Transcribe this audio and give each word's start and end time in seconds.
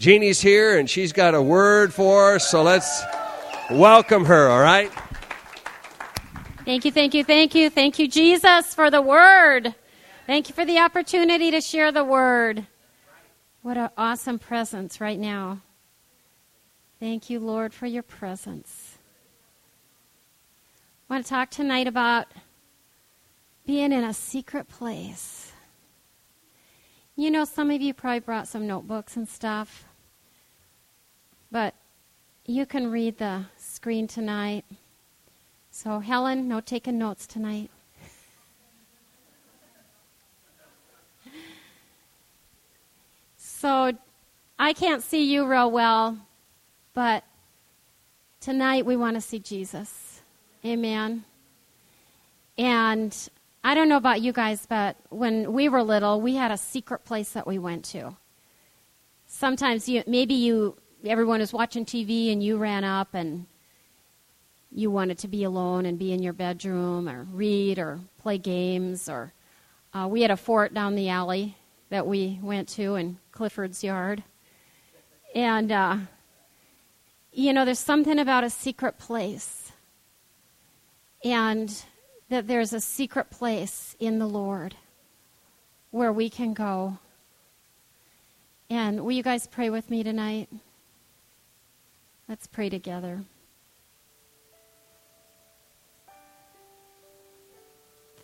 Jeannie's 0.00 0.40
here 0.40 0.78
and 0.78 0.88
she's 0.88 1.12
got 1.12 1.34
a 1.34 1.42
word 1.42 1.92
for 1.92 2.36
us, 2.36 2.50
so 2.50 2.62
let's 2.62 3.02
welcome 3.70 4.24
her, 4.24 4.48
all 4.48 4.62
right? 4.62 4.90
Thank 6.64 6.86
you, 6.86 6.90
thank 6.90 7.12
you, 7.12 7.22
thank 7.22 7.54
you. 7.54 7.68
Thank 7.68 7.98
you, 7.98 8.08
Jesus, 8.08 8.74
for 8.74 8.90
the 8.90 9.02
word. 9.02 9.74
Thank 10.26 10.48
you 10.48 10.54
for 10.54 10.64
the 10.64 10.78
opportunity 10.78 11.50
to 11.50 11.60
share 11.60 11.92
the 11.92 12.02
word. 12.02 12.66
What 13.60 13.76
an 13.76 13.90
awesome 13.98 14.38
presence 14.38 15.02
right 15.02 15.18
now. 15.18 15.60
Thank 16.98 17.28
you, 17.28 17.38
Lord, 17.38 17.74
for 17.74 17.84
your 17.84 18.02
presence. 18.02 18.96
I 21.10 21.12
want 21.12 21.26
to 21.26 21.30
talk 21.30 21.50
tonight 21.50 21.86
about 21.86 22.26
being 23.66 23.92
in 23.92 24.02
a 24.02 24.14
secret 24.14 24.66
place. 24.66 25.52
You 27.16 27.30
know, 27.30 27.44
some 27.44 27.70
of 27.70 27.82
you 27.82 27.92
probably 27.92 28.20
brought 28.20 28.48
some 28.48 28.66
notebooks 28.66 29.14
and 29.14 29.28
stuff, 29.28 29.84
but 31.50 31.74
you 32.46 32.66
can 32.66 32.90
read 32.90 33.18
the 33.18 33.44
screen 33.56 34.06
tonight. 34.06 34.64
So, 35.70 36.00
Helen, 36.00 36.48
no 36.48 36.60
taking 36.60 36.98
notes 36.98 37.26
tonight. 37.26 37.70
So, 43.36 43.92
I 44.58 44.72
can't 44.72 45.02
see 45.02 45.30
you 45.30 45.44
real 45.46 45.70
well, 45.70 46.18
but 46.94 47.24
tonight 48.40 48.86
we 48.86 48.96
want 48.96 49.16
to 49.16 49.20
see 49.20 49.38
Jesus. 49.38 50.22
Amen. 50.64 51.24
And 52.56 53.14
I 53.62 53.74
don't 53.74 53.88
know 53.88 53.98
about 53.98 54.22
you 54.22 54.32
guys, 54.32 54.64
but 54.66 54.96
when 55.10 55.52
we 55.52 55.68
were 55.68 55.82
little, 55.82 56.20
we 56.20 56.36
had 56.36 56.50
a 56.50 56.56
secret 56.56 57.04
place 57.04 57.32
that 57.32 57.46
we 57.46 57.58
went 57.58 57.84
to. 57.86 58.16
Sometimes 59.26 59.88
you, 59.88 60.02
maybe 60.06 60.34
you, 60.34 60.76
everyone 61.04 61.40
was 61.40 61.52
watching 61.52 61.84
TV 61.84 62.32
and 62.32 62.42
you 62.42 62.56
ran 62.56 62.84
up 62.84 63.14
and 63.14 63.46
you 64.72 64.90
wanted 64.90 65.18
to 65.18 65.28
be 65.28 65.44
alone 65.44 65.86
and 65.86 65.98
be 65.98 66.12
in 66.12 66.22
your 66.22 66.32
bedroom 66.32 67.08
or 67.08 67.24
read 67.32 67.78
or 67.78 68.00
play 68.18 68.38
games 68.38 69.08
or 69.08 69.32
uh, 69.92 70.06
we 70.08 70.22
had 70.22 70.30
a 70.30 70.36
fort 70.36 70.72
down 70.72 70.94
the 70.94 71.08
alley 71.08 71.56
that 71.88 72.06
we 72.06 72.38
went 72.42 72.68
to 72.68 72.94
in 72.94 73.18
Clifford's 73.32 73.82
yard. 73.82 74.22
And, 75.34 75.72
uh, 75.72 75.96
you 77.32 77.52
know, 77.52 77.64
there's 77.64 77.80
something 77.80 78.18
about 78.18 78.44
a 78.44 78.50
secret 78.50 78.98
place. 78.98 79.72
And 81.24 81.84
that 82.28 82.46
there's 82.46 82.72
a 82.72 82.80
secret 82.80 83.30
place 83.30 83.96
in 83.98 84.20
the 84.20 84.26
Lord 84.26 84.76
where 85.90 86.12
we 86.12 86.30
can 86.30 86.54
go. 86.54 86.98
And 88.70 89.00
will 89.00 89.12
you 89.12 89.24
guys 89.24 89.48
pray 89.48 89.68
with 89.68 89.90
me 89.90 90.04
tonight? 90.04 90.48
Let's 92.30 92.46
pray 92.46 92.70
together. 92.70 93.24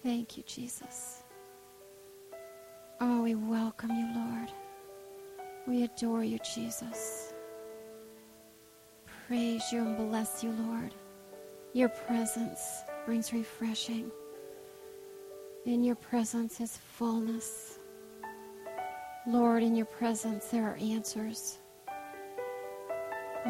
Thank 0.04 0.36
you, 0.36 0.44
Jesus. 0.44 1.24
Oh, 3.00 3.22
we 3.22 3.34
welcome 3.34 3.90
you, 3.90 4.06
Lord. 4.14 4.52
We 5.66 5.82
adore 5.82 6.22
you, 6.22 6.38
Jesus. 6.54 7.32
Praise 9.26 9.72
you 9.72 9.80
and 9.80 9.96
bless 9.96 10.44
you, 10.44 10.52
Lord. 10.52 10.94
Your 11.72 11.88
presence 11.88 12.84
brings 13.06 13.32
refreshing. 13.32 14.12
In 15.64 15.82
your 15.82 15.96
presence 15.96 16.60
is 16.60 16.76
fullness. 16.76 17.80
Lord, 19.26 19.64
in 19.64 19.74
your 19.74 19.86
presence 19.86 20.46
there 20.46 20.62
are 20.62 20.76
answers. 20.76 21.58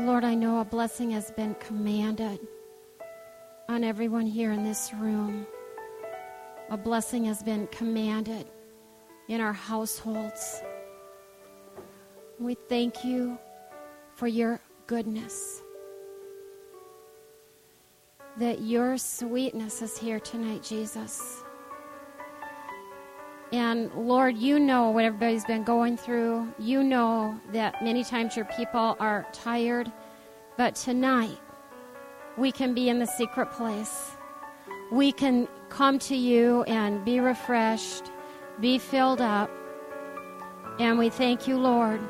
Lord, 0.01 0.25
I 0.25 0.35
know 0.35 0.61
a 0.61 0.65
blessing 0.65 1.13
has 1.13 1.31
been 1.31 1.55
commanded 1.55 2.39
on 3.67 3.83
everyone 3.83 4.27
here 4.27 4.53
in 4.53 4.63
this 4.63 4.93
room. 4.93 5.47
A 6.69 6.77
blessing 6.77 7.25
has 7.25 7.43
been 7.43 7.67
commanded 7.69 8.47
in 9.29 9.41
our 9.41 9.55
households. 9.55 10.61
We 12.39 12.57
thank 12.69 13.05
you 13.05 13.39
for 14.17 14.27
your 14.27 14.61
goodness. 14.87 15.63
That 18.37 18.61
your 18.61 18.99
sweetness 18.99 19.81
is 19.81 19.97
here 19.97 20.21
tonight, 20.21 20.63
Jesus. 20.63 21.43
And 23.53 23.93
Lord, 23.95 24.37
you 24.37 24.59
know 24.59 24.91
what 24.91 25.05
everybody's 25.05 25.45
been 25.45 25.63
going 25.63 25.97
through. 25.97 26.53
You 26.59 26.83
know 26.83 27.39
that 27.53 27.83
many 27.83 28.03
times 28.03 28.37
your 28.37 28.45
people 28.47 28.97
are 28.99 29.27
tired. 29.33 29.91
But 30.57 30.75
tonight, 30.75 31.39
we 32.37 32.51
can 32.51 32.75
be 32.75 32.89
in 32.89 32.99
the 32.99 33.07
secret 33.07 33.51
place. 33.53 34.13
We 34.91 35.13
can 35.13 35.49
come 35.69 35.99
to 36.01 36.17
you 36.17 36.63
and 36.65 37.05
be 37.05 37.21
refreshed, 37.21 38.11
be 38.61 38.79
filled 38.79 39.21
up. 39.21 39.51
And 40.79 40.99
we 40.99 41.09
thank 41.09 41.47
you, 41.47 41.57
Lord, 41.57 42.01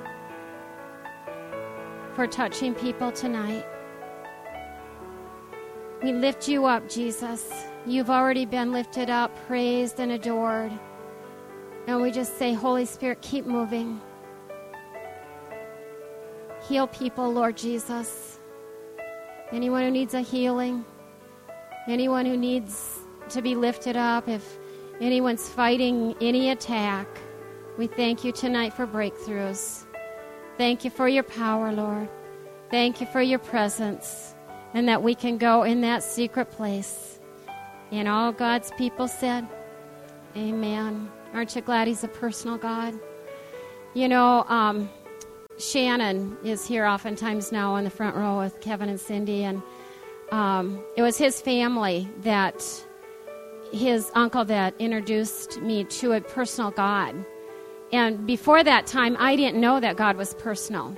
for 2.14 2.26
touching 2.26 2.74
people 2.74 3.12
tonight. 3.12 3.64
We 6.02 6.12
lift 6.12 6.48
you 6.48 6.66
up, 6.66 6.88
Jesus. 6.88 7.50
You've 7.86 8.10
already 8.10 8.46
been 8.46 8.72
lifted 8.72 9.10
up, 9.10 9.34
praised, 9.46 10.00
and 10.00 10.12
adored. 10.12 10.72
And 11.86 12.02
we 12.02 12.10
just 12.10 12.36
say, 12.38 12.52
Holy 12.52 12.84
Spirit, 12.84 13.22
keep 13.22 13.46
moving. 13.46 14.00
Heal 16.68 16.88
people, 16.88 17.32
Lord 17.32 17.56
Jesus. 17.56 18.40
Anyone 19.52 19.84
who 19.84 19.90
needs 19.92 20.14
a 20.14 20.20
healing, 20.20 20.84
anyone 21.86 22.26
who 22.26 22.36
needs 22.36 22.98
to 23.28 23.40
be 23.40 23.54
lifted 23.54 23.96
up, 23.96 24.28
if 24.28 24.58
anyone's 25.00 25.48
fighting 25.48 26.16
any 26.20 26.50
attack, 26.50 27.06
we 27.78 27.86
thank 27.86 28.24
you 28.24 28.32
tonight 28.32 28.72
for 28.72 28.86
breakthroughs. 28.86 29.84
Thank 30.58 30.84
you 30.84 30.90
for 30.90 31.06
your 31.06 31.22
power, 31.22 31.72
Lord. 31.72 32.08
Thank 32.70 33.00
you 33.00 33.06
for 33.06 33.22
your 33.22 33.38
presence, 33.38 34.34
and 34.74 34.88
that 34.88 35.02
we 35.02 35.14
can 35.14 35.38
go 35.38 35.62
in 35.62 35.82
that 35.82 36.02
secret 36.02 36.50
place. 36.50 37.20
And 37.92 38.08
all 38.08 38.32
God's 38.32 38.72
people 38.76 39.06
said, 39.06 39.46
Amen. 40.36 41.08
Aren't 41.36 41.54
you 41.54 41.60
glad 41.60 41.86
He's 41.86 42.02
a 42.02 42.08
personal 42.08 42.56
God? 42.56 42.98
You 43.92 44.08
know, 44.08 44.44
um, 44.48 44.88
Shannon 45.58 46.34
is 46.42 46.66
here 46.66 46.86
oftentimes 46.86 47.52
now 47.52 47.76
in 47.76 47.84
the 47.84 47.90
front 47.90 48.16
row 48.16 48.38
with 48.38 48.58
Kevin 48.62 48.88
and 48.88 48.98
Cindy, 48.98 49.44
and 49.44 49.60
um, 50.32 50.82
it 50.96 51.02
was 51.02 51.18
his 51.18 51.42
family 51.42 52.08
that 52.22 52.64
his 53.70 54.10
uncle 54.14 54.46
that 54.46 54.74
introduced 54.78 55.60
me 55.60 55.84
to 55.84 56.12
a 56.12 56.22
personal 56.22 56.70
God. 56.70 57.14
And 57.92 58.26
before 58.26 58.64
that 58.64 58.86
time, 58.86 59.14
I 59.18 59.36
didn't 59.36 59.60
know 59.60 59.78
that 59.78 59.96
God 59.96 60.16
was 60.16 60.32
personal. 60.36 60.96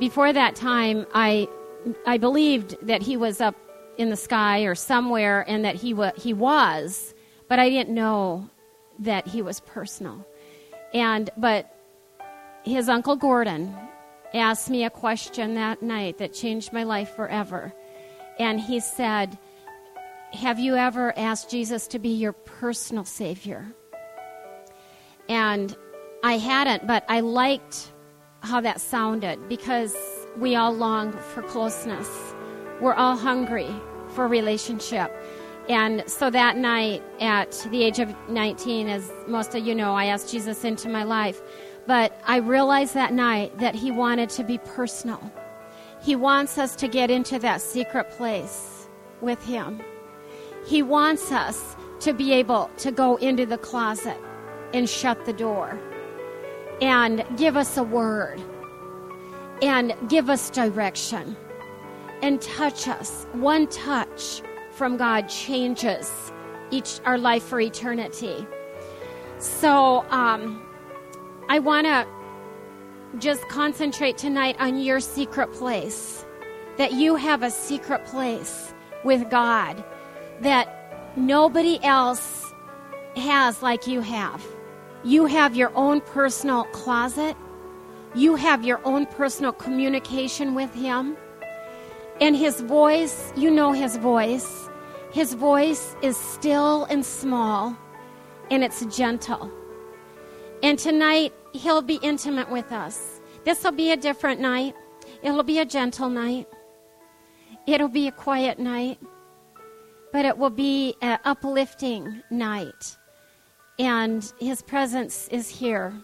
Before 0.00 0.32
that 0.32 0.56
time, 0.56 1.06
I 1.14 1.46
I 2.04 2.18
believed 2.18 2.76
that 2.82 3.02
He 3.02 3.16
was 3.16 3.40
up 3.40 3.54
in 3.98 4.10
the 4.10 4.16
sky 4.16 4.62
or 4.62 4.74
somewhere, 4.74 5.44
and 5.46 5.64
that 5.64 5.76
He 5.76 5.94
wa- 5.94 6.10
He 6.16 6.32
was, 6.32 7.14
but 7.46 7.60
I 7.60 7.70
didn't 7.70 7.94
know 7.94 8.50
that 8.98 9.26
He 9.26 9.42
was 9.42 9.60
personal. 9.60 10.26
And 10.92 11.30
but 11.36 11.72
his 12.66 12.88
uncle 12.88 13.14
Gordon 13.14 13.76
asked 14.34 14.70
me 14.70 14.84
a 14.84 14.90
question 14.90 15.54
that 15.54 15.82
night 15.82 16.18
that 16.18 16.34
changed 16.34 16.72
my 16.72 16.82
life 16.82 17.14
forever. 17.14 17.72
And 18.40 18.60
he 18.60 18.80
said, 18.80 19.38
Have 20.32 20.58
you 20.58 20.74
ever 20.74 21.16
asked 21.16 21.48
Jesus 21.48 21.86
to 21.88 22.00
be 22.00 22.08
your 22.08 22.32
personal 22.32 23.04
Savior? 23.04 23.66
And 25.28 25.76
I 26.24 26.38
hadn't, 26.38 26.88
but 26.88 27.04
I 27.08 27.20
liked 27.20 27.92
how 28.40 28.60
that 28.60 28.80
sounded 28.80 29.48
because 29.48 29.96
we 30.36 30.56
all 30.56 30.72
long 30.72 31.12
for 31.12 31.42
closeness. 31.42 32.08
We're 32.80 32.94
all 32.94 33.16
hungry 33.16 33.70
for 34.08 34.26
relationship. 34.26 35.12
And 35.68 36.08
so 36.08 36.30
that 36.30 36.56
night, 36.56 37.02
at 37.20 37.66
the 37.70 37.82
age 37.82 37.98
of 37.98 38.14
19, 38.28 38.88
as 38.88 39.10
most 39.26 39.54
of 39.54 39.66
you 39.66 39.74
know, 39.74 39.94
I 39.94 40.06
asked 40.06 40.30
Jesus 40.30 40.64
into 40.64 40.88
my 40.88 41.02
life. 41.02 41.42
But 41.86 42.20
I 42.24 42.36
realized 42.38 42.94
that 42.94 43.12
night 43.12 43.58
that 43.58 43.74
He 43.74 43.90
wanted 43.90 44.30
to 44.30 44.44
be 44.44 44.58
personal. 44.58 45.20
He 46.02 46.14
wants 46.14 46.58
us 46.58 46.76
to 46.76 46.88
get 46.88 47.10
into 47.10 47.38
that 47.40 47.60
secret 47.60 48.10
place 48.10 48.88
with 49.20 49.42
Him. 49.44 49.80
He 50.66 50.82
wants 50.82 51.32
us 51.32 51.76
to 52.00 52.12
be 52.12 52.32
able 52.32 52.70
to 52.78 52.92
go 52.92 53.16
into 53.16 53.46
the 53.46 53.58
closet 53.58 54.18
and 54.74 54.88
shut 54.88 55.24
the 55.24 55.32
door 55.32 55.80
and 56.80 57.24
give 57.36 57.56
us 57.56 57.76
a 57.76 57.82
word 57.82 58.40
and 59.62 59.94
give 60.08 60.28
us 60.28 60.50
direction 60.50 61.36
and 62.22 62.40
touch 62.42 62.88
us. 62.88 63.26
One 63.32 63.66
touch 63.68 64.42
from 64.76 64.96
God 64.96 65.28
changes 65.28 66.32
each 66.70 67.00
our 67.04 67.18
life 67.18 67.42
for 67.42 67.60
eternity. 67.60 68.46
So 69.38 70.04
um, 70.10 70.62
I 71.48 71.58
want 71.58 71.86
to 71.86 72.06
just 73.18 73.46
concentrate 73.48 74.18
tonight 74.18 74.56
on 74.58 74.78
your 74.78 75.00
secret 75.00 75.52
place. 75.52 76.24
That 76.76 76.92
you 76.92 77.16
have 77.16 77.42
a 77.42 77.50
secret 77.50 78.04
place 78.04 78.74
with 79.02 79.30
God 79.30 79.82
that 80.40 81.16
nobody 81.16 81.82
else 81.82 82.52
has 83.16 83.62
like 83.62 83.86
you 83.86 84.02
have. 84.02 84.44
You 85.02 85.24
have 85.24 85.56
your 85.56 85.72
own 85.74 86.02
personal 86.02 86.64
closet. 86.64 87.34
You 88.14 88.34
have 88.34 88.64
your 88.64 88.80
own 88.84 89.06
personal 89.06 89.52
communication 89.52 90.54
with 90.54 90.74
Him. 90.74 91.16
And 92.20 92.36
His 92.36 92.60
voice, 92.60 93.32
you 93.36 93.50
know 93.50 93.72
His 93.72 93.96
voice. 93.96 94.65
His 95.16 95.32
voice 95.32 95.96
is 96.02 96.14
still 96.14 96.84
and 96.90 97.02
small, 97.02 97.74
and 98.50 98.62
it's 98.62 98.84
gentle. 98.94 99.50
And 100.62 100.78
tonight, 100.78 101.32
He'll 101.54 101.80
be 101.80 101.98
intimate 102.02 102.50
with 102.50 102.70
us. 102.70 103.22
This 103.46 103.64
will 103.64 103.72
be 103.72 103.92
a 103.92 103.96
different 103.96 104.42
night. 104.42 104.74
It'll 105.22 105.42
be 105.42 105.58
a 105.58 105.64
gentle 105.64 106.10
night. 106.10 106.46
It'll 107.66 107.88
be 107.88 108.08
a 108.08 108.12
quiet 108.12 108.58
night. 108.58 109.00
But 110.12 110.26
it 110.26 110.36
will 110.36 110.50
be 110.50 110.96
an 111.00 111.18
uplifting 111.24 112.22
night. 112.30 112.98
And 113.78 114.30
His 114.38 114.60
presence 114.60 115.28
is 115.28 115.48
here. 115.48 115.94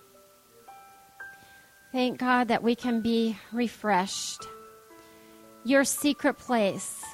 Thank 1.92 2.18
God 2.18 2.48
that 2.48 2.62
we 2.62 2.74
can 2.74 3.02
be 3.02 3.36
refreshed. 3.52 4.42
Your 5.64 5.84
secret 5.84 6.38
place, 6.38 7.04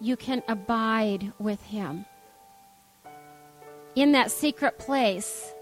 you 0.00 0.16
can 0.16 0.42
abide 0.48 1.32
with 1.38 1.62
Him. 1.62 2.04
In 3.94 4.12
that 4.12 4.30
secret 4.30 4.78
place, 4.78 5.52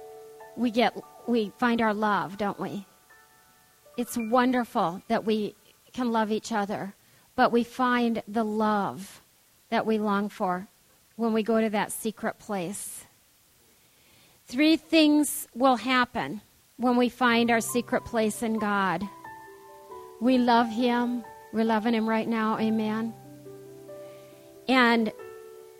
we 0.56 0.70
get 0.70 0.96
we 1.26 1.52
find 1.58 1.80
our 1.80 1.94
love, 1.94 2.36
don't 2.36 2.58
we? 2.58 2.86
It's 3.96 4.16
wonderful 4.16 5.02
that 5.08 5.24
we 5.24 5.54
can 5.92 6.10
love 6.10 6.32
each 6.32 6.50
other, 6.52 6.94
but 7.36 7.52
we 7.52 7.62
find 7.62 8.22
the 8.26 8.44
love 8.44 9.20
that 9.70 9.86
we 9.86 9.98
long 9.98 10.28
for 10.28 10.68
when 11.16 11.32
we 11.32 11.42
go 11.42 11.60
to 11.60 11.70
that 11.70 11.92
secret 11.92 12.38
place. 12.38 13.04
Three 14.46 14.76
things 14.76 15.46
will 15.54 15.76
happen 15.76 16.40
when 16.76 16.96
we 16.96 17.08
find 17.08 17.50
our 17.50 17.60
secret 17.60 18.04
place 18.04 18.42
in 18.42 18.58
God. 18.58 19.04
We 20.20 20.38
love 20.38 20.68
Him. 20.68 21.24
We're 21.52 21.64
loving 21.64 21.94
Him 21.94 22.08
right 22.08 22.28
now. 22.28 22.58
Amen. 22.58 23.14
And 24.72 25.12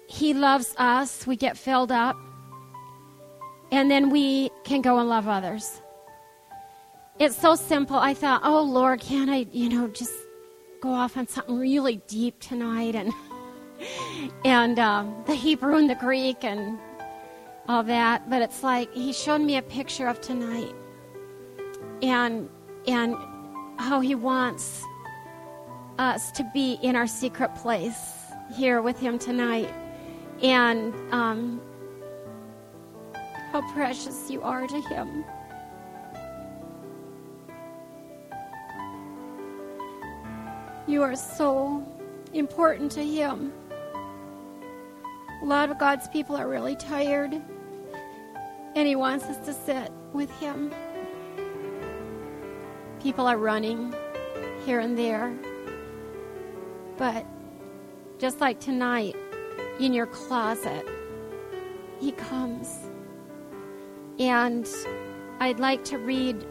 He 0.07 0.35
loves 0.35 0.75
us. 0.77 1.27
We 1.27 1.37
get 1.37 1.57
filled 1.57 1.91
up 1.91 2.17
and 3.73 3.91
then 3.91 4.11
we 4.11 4.51
can 4.65 4.83
go 4.83 4.99
and 4.99 5.09
love 5.09 5.27
others. 5.27 5.81
It's 7.19 7.37
so 7.37 7.55
simple. 7.55 7.97
I 7.97 8.13
thought, 8.15 8.43
oh 8.45 8.63
Lord, 8.63 9.01
can 9.01 9.31
I, 9.31 9.47
you 9.51 9.71
know, 9.71 9.89
just 9.89 10.13
go 10.81 10.91
off 10.91 11.17
on 11.17 11.27
something 11.27 11.59
really 11.59 11.97
deep 12.07 12.39
tonight 12.39 12.95
and 12.95 13.13
and 14.45 14.79
um, 14.79 15.25
the 15.27 15.35
Hebrew 15.35 15.77
and 15.77 15.89
the 15.89 15.95
Greek 15.95 16.45
and 16.45 16.79
all 17.67 17.83
that. 17.85 18.29
But 18.29 18.43
it's 18.43 18.63
like 18.63 18.93
He 18.93 19.13
showed 19.13 19.41
me 19.41 19.57
a 19.57 19.63
picture 19.63 20.07
of 20.07 20.21
tonight, 20.21 20.75
and 22.03 22.49
and 22.87 23.17
how 23.79 24.01
He 24.01 24.15
wants 24.15 24.83
us 25.99 26.31
to 26.33 26.51
be 26.53 26.79
in 26.83 26.95
our 26.95 27.07
secret 27.07 27.55
place 27.55 28.22
here 28.53 28.83
with 28.83 28.99
Him 28.99 29.19
tonight, 29.19 29.73
and 30.43 30.95
um, 31.13 31.61
how 33.51 33.63
precious 33.73 34.31
you 34.31 34.43
are 34.43 34.67
to 34.67 34.81
Him. 34.81 35.25
You 40.87 41.03
are 41.03 41.17
so 41.17 41.87
important 42.33 42.93
to 42.93 43.05
Him. 43.05 43.53
A 45.43 45.45
lot 45.45 45.71
of 45.71 45.79
God's 45.79 46.09
people 46.09 46.37
are 46.37 46.49
really 46.49 46.77
tired, 46.77 47.33
and 48.75 48.87
He 48.87 48.97
wants 48.97 49.25
us 49.25 49.45
to 49.47 49.53
sit 49.53 49.91
with 50.13 50.31
Him. 50.39 50.73
People 53.03 53.27
are 53.27 53.39
running 53.39 53.95
here 54.65 54.81
and 54.81 54.97
there, 54.97 55.35
but 56.97 57.27
just 58.23 58.41
like 58.41 58.61
tonight, 58.61 59.17
in 59.81 59.93
your 59.93 60.07
closet, 60.07 60.89
He 61.99 62.13
comes. 62.13 62.79
And 64.21 64.65
I'd 65.41 65.59
like 65.59 65.85
to 65.87 65.99
read 65.99 66.47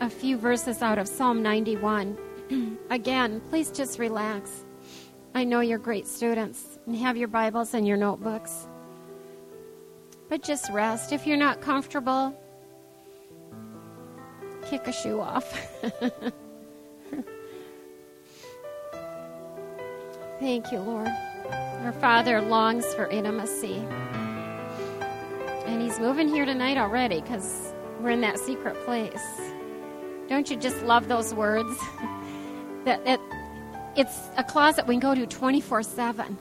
a 0.00 0.08
few 0.08 0.38
verses 0.38 0.80
out 0.80 0.96
of 0.96 1.06
Psalm 1.06 1.42
91. 1.42 2.16
Again, 2.90 3.42
please 3.50 3.70
just 3.70 3.98
relax. 3.98 4.64
I 5.34 5.44
know 5.44 5.60
you're 5.60 5.78
great 5.78 6.06
students 6.06 6.78
and 6.86 6.96
have 6.96 7.18
your 7.18 7.28
Bibles 7.28 7.74
and 7.74 7.86
your 7.86 7.98
notebooks. 7.98 8.66
But 10.30 10.42
just 10.42 10.70
rest. 10.70 11.12
If 11.12 11.26
you're 11.26 11.36
not 11.36 11.60
comfortable, 11.60 12.34
kick 14.64 14.86
a 14.86 14.92
shoe 14.92 15.20
off. 15.20 15.54
Thank 20.40 20.72
you, 20.72 20.78
Lord. 20.78 21.08
Our 21.84 21.92
Father 21.92 22.40
longs 22.40 22.86
for 22.94 23.06
intimacy. 23.08 23.76
And 25.66 25.82
He's 25.82 26.00
moving 26.00 26.28
here 26.28 26.46
tonight 26.46 26.78
already 26.78 27.20
because 27.20 27.74
we're 28.00 28.10
in 28.10 28.22
that 28.22 28.38
secret 28.38 28.74
place. 28.86 29.20
Don't 30.30 30.50
you 30.50 30.56
just 30.56 30.82
love 30.82 31.08
those 31.08 31.34
words? 31.34 31.78
that 32.84 33.06
it, 33.06 33.20
it's 33.96 34.30
a 34.38 34.44
closet 34.44 34.86
we 34.86 34.94
can 34.94 35.00
go 35.00 35.14
to 35.14 35.26
24 35.26 35.82
7. 35.82 36.38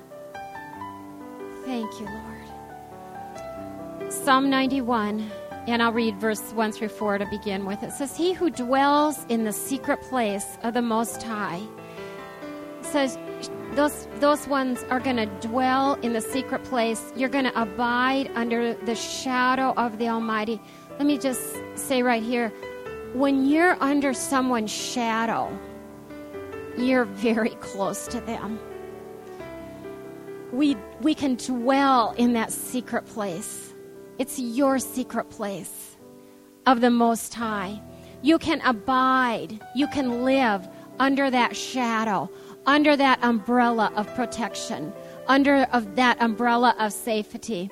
Thank 1.65 1.99
you, 1.99 2.05
Lord. 2.05 4.13
Psalm 4.13 4.49
91, 4.49 5.29
and 5.67 5.83
I'll 5.83 5.91
read 5.91 6.15
verse 6.21 6.53
1 6.53 6.71
through 6.71 6.87
4 6.87 7.17
to 7.17 7.25
begin 7.25 7.65
with. 7.65 7.83
It 7.83 7.91
says, 7.91 8.15
He 8.15 8.31
who 8.31 8.49
dwells 8.49 9.25
in 9.27 9.43
the 9.43 9.51
secret 9.51 9.99
place 10.03 10.57
of 10.63 10.73
the 10.73 10.81
Most 10.81 11.21
High 11.21 11.61
says, 12.81 13.17
those, 13.75 14.07
those 14.19 14.47
ones 14.47 14.83
are 14.89 14.99
going 14.99 15.17
to 15.17 15.25
dwell 15.47 15.93
in 16.01 16.13
the 16.13 16.21
secret 16.21 16.63
place. 16.63 17.13
You're 17.15 17.29
going 17.29 17.45
to 17.45 17.61
abide 17.61 18.31
under 18.35 18.73
the 18.73 18.95
shadow 18.95 19.73
of 19.77 19.97
the 19.99 20.09
Almighty. 20.09 20.59
Let 20.91 21.05
me 21.05 21.17
just 21.17 21.41
say 21.75 22.03
right 22.03 22.23
here 22.23 22.51
when 23.13 23.47
you're 23.47 23.81
under 23.81 24.13
someone's 24.13 24.71
shadow, 24.71 25.49
you're 26.77 27.05
very 27.05 27.55
close 27.55 28.07
to 28.07 28.19
them. 28.21 28.59
We, 30.51 30.75
we 31.01 31.15
can 31.15 31.35
dwell 31.35 32.13
in 32.17 32.33
that 32.33 32.51
secret 32.51 33.05
place. 33.05 33.73
It's 34.17 34.39
your 34.39 34.79
secret 34.79 35.29
place 35.29 35.97
of 36.65 36.81
the 36.81 36.89
Most 36.89 37.33
High. 37.33 37.81
You 38.21 38.37
can 38.37 38.61
abide, 38.61 39.59
you 39.75 39.87
can 39.87 40.23
live 40.23 40.67
under 40.99 41.31
that 41.31 41.55
shadow 41.55 42.29
under 42.69 42.95
that 42.95 43.17
umbrella 43.23 43.91
of 43.95 44.05
protection, 44.13 44.93
under 45.27 45.67
of 45.73 45.95
that 45.95 46.21
umbrella 46.21 46.75
of 46.77 46.93
safety. 46.93 47.71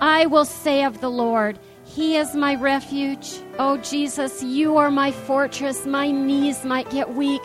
I 0.00 0.24
will 0.24 0.46
say 0.46 0.82
of 0.82 1.02
the 1.02 1.10
Lord, 1.10 1.58
He 1.84 2.16
is 2.16 2.34
my 2.34 2.54
refuge. 2.54 3.34
Oh, 3.58 3.76
Jesus, 3.76 4.42
you 4.42 4.78
are 4.78 4.90
my 4.90 5.12
fortress. 5.12 5.84
My 5.84 6.10
knees 6.10 6.64
might 6.64 6.88
get 6.88 7.14
weak, 7.14 7.42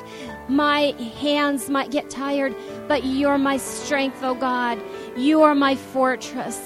my 0.47 0.95
hands 1.19 1.69
might 1.69 1.91
get 1.91 2.09
tired, 2.09 2.55
but 2.87 3.03
you're 3.03 3.37
my 3.37 3.57
strength, 3.57 4.23
oh 4.23 4.35
God. 4.35 4.81
You 5.17 5.41
are 5.41 5.53
my 5.53 5.75
fortress. 5.75 6.61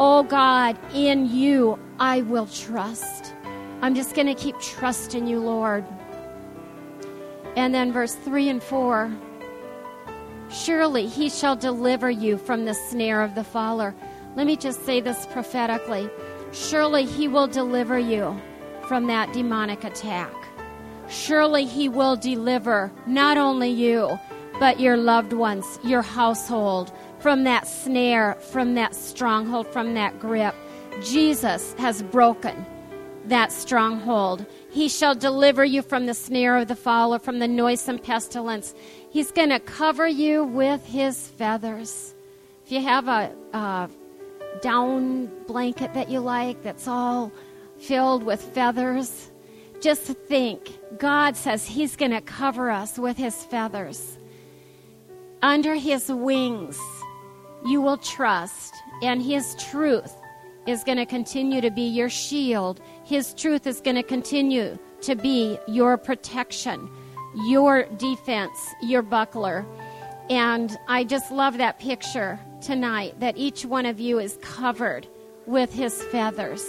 Oh 0.00 0.24
God, 0.24 0.76
in 0.92 1.30
you 1.30 1.78
I 2.00 2.22
will 2.22 2.46
trust. 2.46 3.32
I'm 3.82 3.94
just 3.94 4.16
going 4.16 4.26
to 4.26 4.34
keep 4.34 4.58
trusting 4.58 5.28
you, 5.28 5.38
Lord. 5.38 5.84
And 7.54 7.72
then 7.72 7.92
verse 7.92 8.16
3 8.16 8.48
and 8.48 8.60
4 8.60 9.16
Surely 10.54 11.06
he 11.06 11.28
shall 11.28 11.56
deliver 11.56 12.08
you 12.08 12.38
from 12.38 12.64
the 12.64 12.74
snare 12.74 13.22
of 13.22 13.34
the 13.34 13.42
fowler. 13.42 13.94
Let 14.36 14.46
me 14.46 14.56
just 14.56 14.84
say 14.86 15.00
this 15.00 15.26
prophetically. 15.26 16.08
Surely 16.52 17.04
he 17.04 17.26
will 17.26 17.48
deliver 17.48 17.98
you 17.98 18.40
from 18.86 19.08
that 19.08 19.32
demonic 19.32 19.82
attack. 19.82 20.32
Surely 21.08 21.64
he 21.64 21.88
will 21.88 22.14
deliver 22.14 22.92
not 23.06 23.36
only 23.36 23.68
you, 23.68 24.18
but 24.60 24.78
your 24.78 24.96
loved 24.96 25.32
ones, 25.32 25.64
your 25.82 26.02
household, 26.02 26.92
from 27.18 27.44
that 27.44 27.66
snare, 27.66 28.34
from 28.34 28.74
that 28.74 28.94
stronghold, 28.94 29.66
from 29.66 29.94
that 29.94 30.20
grip. 30.20 30.54
Jesus 31.02 31.74
has 31.78 32.02
broken 32.02 32.64
that 33.26 33.50
stronghold. 33.50 34.44
He 34.70 34.88
shall 34.88 35.14
deliver 35.14 35.64
you 35.64 35.82
from 35.82 36.06
the 36.06 36.14
snare 36.14 36.56
of 36.56 36.68
the 36.68 36.76
fowler, 36.76 37.18
from 37.18 37.38
the 37.38 37.48
noisome 37.48 37.98
pestilence. 37.98 38.74
He's 39.14 39.30
going 39.30 39.50
to 39.50 39.60
cover 39.60 40.08
you 40.08 40.42
with 40.42 40.84
his 40.84 41.28
feathers. 41.28 42.16
If 42.66 42.72
you 42.72 42.82
have 42.82 43.06
a, 43.06 43.32
a 43.52 43.88
down 44.60 45.30
blanket 45.46 45.94
that 45.94 46.10
you 46.10 46.18
like 46.18 46.64
that's 46.64 46.88
all 46.88 47.30
filled 47.78 48.24
with 48.24 48.42
feathers, 48.42 49.30
just 49.80 50.02
think 50.02 50.58
God 50.98 51.36
says 51.36 51.64
He's 51.64 51.94
going 51.94 52.10
to 52.10 52.22
cover 52.22 52.72
us 52.72 52.98
with 52.98 53.16
His 53.16 53.36
feathers. 53.44 54.18
Under 55.42 55.76
His 55.76 56.10
wings, 56.10 56.76
you 57.64 57.80
will 57.80 57.98
trust, 57.98 58.74
and 59.00 59.22
His 59.22 59.54
truth 59.70 60.12
is 60.66 60.82
going 60.82 60.98
to 60.98 61.06
continue 61.06 61.60
to 61.60 61.70
be 61.70 61.82
your 61.82 62.10
shield. 62.10 62.80
His 63.04 63.32
truth 63.34 63.68
is 63.68 63.80
going 63.80 63.96
to 63.96 64.02
continue 64.02 64.76
to 65.02 65.14
be 65.14 65.56
your 65.68 65.98
protection, 65.98 66.90
your 67.34 67.84
defense, 67.96 68.74
your 68.82 69.02
buckler. 69.02 69.66
And 70.30 70.76
I 70.88 71.04
just 71.04 71.30
love 71.30 71.58
that 71.58 71.78
picture 71.78 72.38
tonight 72.60 73.20
that 73.20 73.36
each 73.36 73.64
one 73.64 73.86
of 73.86 74.00
you 74.00 74.18
is 74.18 74.38
covered 74.40 75.06
with 75.46 75.72
his 75.72 76.02
feathers. 76.04 76.64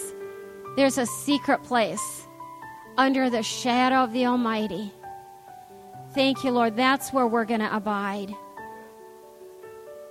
There's 0.75 0.97
a 0.97 1.05
secret 1.05 1.63
place 1.63 2.27
under 2.97 3.29
the 3.29 3.43
shadow 3.43 4.03
of 4.03 4.11
the 4.11 4.25
Almighty. 4.25 4.91
Thank 6.13 6.43
you, 6.43 6.51
Lord. 6.51 6.75
That's 6.75 7.11
where 7.13 7.27
we're 7.27 7.45
going 7.45 7.61
to 7.61 7.75
abide. 7.75 8.33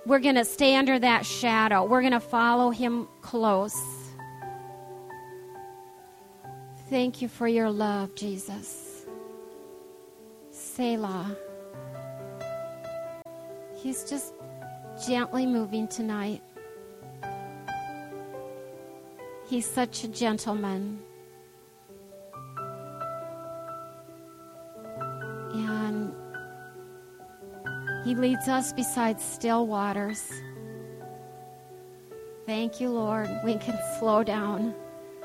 We're 0.05 0.19
going 0.19 0.35
to 0.35 0.45
stay 0.45 0.75
under 0.75 0.99
that 0.99 1.25
shadow. 1.25 1.83
We're 1.83 2.01
going 2.01 2.13
to 2.13 2.19
follow 2.19 2.69
him 2.69 3.07
close. 3.21 3.75
Thank 6.89 7.23
you 7.23 7.27
for 7.27 7.47
your 7.47 7.71
love, 7.71 8.13
Jesus. 8.13 8.84
Selah. 10.75 11.33
He's 13.81 14.03
just 14.09 14.33
gently 15.07 15.45
moving 15.45 15.87
tonight. 15.87 16.41
He's 19.47 19.65
such 19.65 20.03
a 20.03 20.09
gentleman. 20.09 20.99
And 25.53 26.13
he 28.03 28.13
leads 28.13 28.49
us 28.49 28.73
beside 28.73 29.21
still 29.21 29.67
waters. 29.67 30.29
Thank 32.45 32.81
you, 32.81 32.89
Lord. 32.89 33.29
We 33.45 33.55
can 33.59 33.79
slow 33.97 34.25
down 34.25 34.75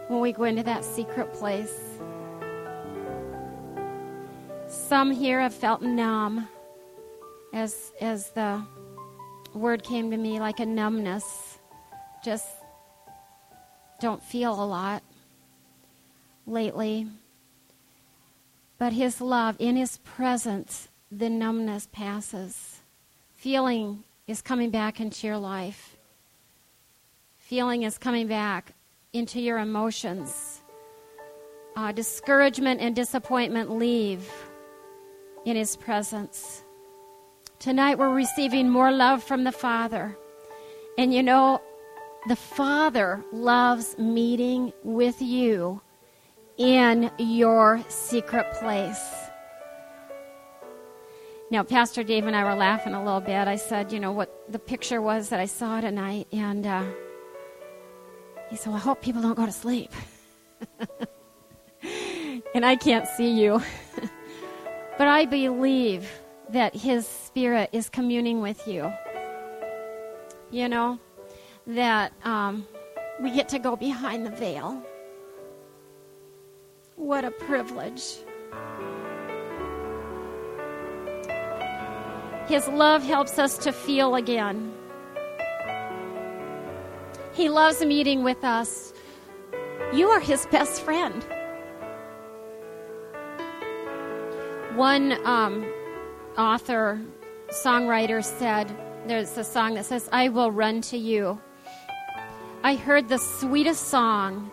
when 0.07 0.21
we 0.21 0.31
go 0.31 0.45
into 0.45 0.63
that 0.63 0.85
secret 0.85 1.33
place. 1.33 1.90
Some 4.91 5.13
here 5.13 5.41
have 5.41 5.55
felt 5.55 5.83
numb 5.83 6.49
as 7.53 7.93
as 8.01 8.31
the 8.31 8.61
word 9.55 9.85
came 9.85 10.11
to 10.11 10.17
me 10.17 10.41
like 10.41 10.59
a 10.59 10.67
numbness. 10.67 11.61
Just 12.25 12.49
don't 14.01 14.21
feel 14.21 14.53
a 14.53 14.67
lot 14.67 15.05
lately. 16.45 17.07
But 18.79 18.93
his 18.93 19.21
love, 19.21 19.55
in 19.61 19.77
his 19.77 19.99
presence, 19.99 20.89
the 21.13 21.31
numbness 21.31 21.87
passes. 21.93 22.81
Feeling 23.37 24.03
is 24.27 24.43
coming 24.43 24.71
back 24.71 24.99
into 24.99 25.29
your 25.29 25.39
life. 25.39 25.97
Feeling 27.39 27.85
is 27.85 27.97
coming 27.97 28.27
back 28.27 28.73
into 29.13 29.41
your 29.41 29.59
emotions. 29.59 30.63
Uh, 31.77 31.93
discouragement 31.93 32.81
and 32.81 32.97
disappointment 32.97 33.71
leave 33.71 34.29
in 35.45 35.57
his 35.57 35.77
presence. 35.77 36.63
Tonight 37.59 37.99
we're 37.99 38.15
receiving 38.15 38.69
more 38.69 38.91
love 38.91 39.23
from 39.23 39.45
the 39.45 39.53
Father. 39.53 40.17
And 40.97 41.13
you 41.13 41.23
know, 41.23 41.61
the 42.29 42.37
Father 42.37 43.25
loves 43.33 43.97
meeting 43.99 44.73
with 44.83 45.21
you 45.23 45.81
in 46.59 47.11
your 47.19 47.83
secret 47.89 48.53
place. 48.55 49.01
Now, 51.51 51.65
Pastor 51.65 52.05
Dave 52.05 52.27
and 52.27 52.37
I 52.37 52.45
were 52.45 52.55
laughing 52.55 52.95
a 52.95 53.03
little 53.03 53.21
bit. 53.21 53.49
I 53.49 53.57
said, 53.57 53.93
you 53.93 53.99
know, 53.99 54.13
what 54.13 54.53
the 54.53 54.59
picture 54.59 55.03
was 55.03 55.31
that 55.31 55.41
I 55.41 55.47
saw 55.47 55.81
tonight. 55.81 56.29
And 56.31 56.65
uh, 56.65 56.85
he 58.51 58.57
said, 58.57 58.69
well, 58.69 58.77
I 58.77 58.81
hope 58.81 59.03
people 59.03 59.21
don't 59.21 59.35
go 59.35 59.47
to 59.47 59.53
sleep. 59.53 59.91
and 62.55 62.65
I 62.65 62.77
can't 62.77 63.09
see 63.09 63.31
you. 63.43 63.61
but 65.01 65.09
I 65.09 65.25
believe 65.25 66.07
that 66.51 66.77
His 66.77 67.07
Spirit 67.07 67.71
is 67.73 67.89
communing 67.89 68.43
with 68.43 68.69
you. 68.69 68.93
You 70.51 70.69
know, 70.69 70.99
that 71.69 72.13
um, 72.23 72.67
we 73.19 73.31
get 73.31 73.49
to 73.49 73.59
go 73.59 73.77
behind 73.77 74.27
the 74.27 74.31
veil. 74.31 74.85
What 76.97 77.25
a 77.25 77.31
privilege. 77.31 78.03
His 82.47 82.69
love 82.69 83.03
helps 83.03 83.39
us 83.39 83.57
to 83.57 83.73
feel 83.73 84.17
again. 84.17 84.71
He 87.33 87.49
loves 87.49 87.83
meeting 87.83 88.23
with 88.23 88.45
us. 88.45 88.93
You 89.95 90.11
are 90.11 90.21
His 90.21 90.45
best 90.51 90.83
friend. 90.83 91.25
One 94.75 95.13
um, 95.27 95.67
author, 96.39 97.01
songwriter 97.51 98.25
said, 98.25 98.75
there's 99.07 99.37
a 99.37 99.45
song 99.45 99.75
that 99.75 99.87
says, 99.87 100.09
I 100.13 100.29
will 100.29 100.53
run 100.53 100.83
to 100.83 100.97
you. 100.97 101.41
I 102.63 102.77
heard 102.77 103.09
the 103.09 103.19
sweetest 103.19 103.89
song 103.89 104.51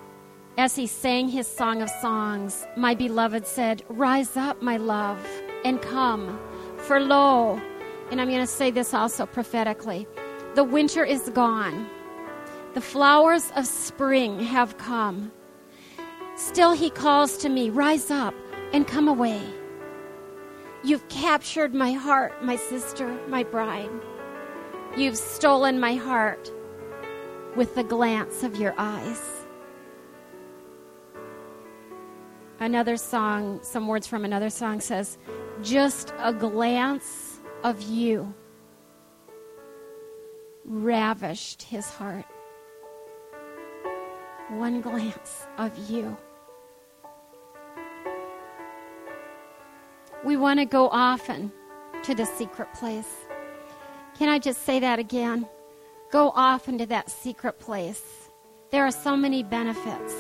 as 0.58 0.76
he 0.76 0.88
sang 0.88 1.28
his 1.28 1.48
song 1.48 1.82
of 1.82 1.90
songs. 2.02 2.66
My 2.76 2.96
beloved 2.96 3.46
said, 3.46 3.84
Rise 3.90 4.38
up, 4.38 4.62
my 4.62 4.78
love, 4.78 5.20
and 5.66 5.82
come. 5.82 6.40
For 6.78 7.00
lo, 7.00 7.62
and 8.10 8.22
I'm 8.22 8.30
going 8.30 8.42
to 8.42 8.48
say 8.48 8.72
this 8.72 8.94
also 8.94 9.26
prophetically 9.26 10.08
the 10.56 10.64
winter 10.64 11.04
is 11.04 11.30
gone, 11.30 11.88
the 12.74 12.82
flowers 12.82 13.52
of 13.56 13.68
spring 13.68 14.40
have 14.40 14.78
come. 14.78 15.32
Still, 16.36 16.72
he 16.72 16.90
calls 16.90 17.38
to 17.40 17.50
me, 17.50 17.70
Rise 17.70 18.10
up 18.10 18.34
and 18.74 18.88
come 18.88 19.08
away. 19.08 19.42
You've 20.88 21.10
captured 21.10 21.74
my 21.74 21.92
heart, 21.92 22.46
my 22.46 22.56
sister, 22.56 23.10
my 23.28 23.44
bride. 23.44 23.90
You've 24.96 25.18
stolen 25.18 25.82
my 25.82 25.96
heart 25.96 26.50
with 27.58 27.76
the 27.76 27.84
glance 27.84 28.42
of 28.42 28.56
your 28.56 28.74
eyes. 28.78 29.22
Another 32.62 32.96
song, 32.96 33.60
some 33.64 33.86
words 33.90 34.08
from 34.08 34.24
another 34.24 34.50
song 34.50 34.80
says, 34.80 35.18
Just 35.62 36.14
a 36.20 36.32
glance 36.32 37.42
of 37.66 37.82
you 37.82 38.34
ravished 40.64 41.64
his 41.64 41.90
heart. 41.90 42.24
One 44.52 44.80
glance 44.80 45.48
of 45.58 45.78
you. 45.90 46.16
We 50.26 50.36
want 50.36 50.60
to 50.60 50.66
go 50.66 50.90
often 50.90 51.52
to 52.04 52.16
the 52.16 52.26
secret 52.26 52.74
place. 52.74 53.28
Can 54.18 54.30
I 54.30 54.40
just 54.40 54.64
say 54.64 54.80
that 54.80 55.00
again? 55.00 55.48
Go 56.12 56.32
often 56.36 56.78
to 56.80 56.86
that 56.88 57.10
secret 57.12 57.60
place. 57.60 58.30
There 58.72 58.86
are 58.86 58.92
so 58.92 59.16
many 59.16 59.44
benefits 59.44 60.14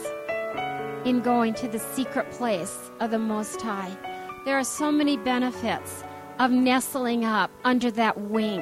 in 1.04 1.22
going 1.22 1.54
to 1.56 1.68
the 1.68 1.80
secret 1.80 2.30
place 2.32 2.92
of 3.00 3.12
the 3.12 3.20
Most 3.20 3.60
High. 3.62 3.98
There 4.46 4.58
are 4.58 4.63
so 4.63 4.92
many 4.92 5.18
benefits 5.18 6.04
of 6.39 6.51
nestling 6.51 7.25
up 7.25 7.50
under 7.63 7.89
that 7.92 8.20
wing 8.22 8.62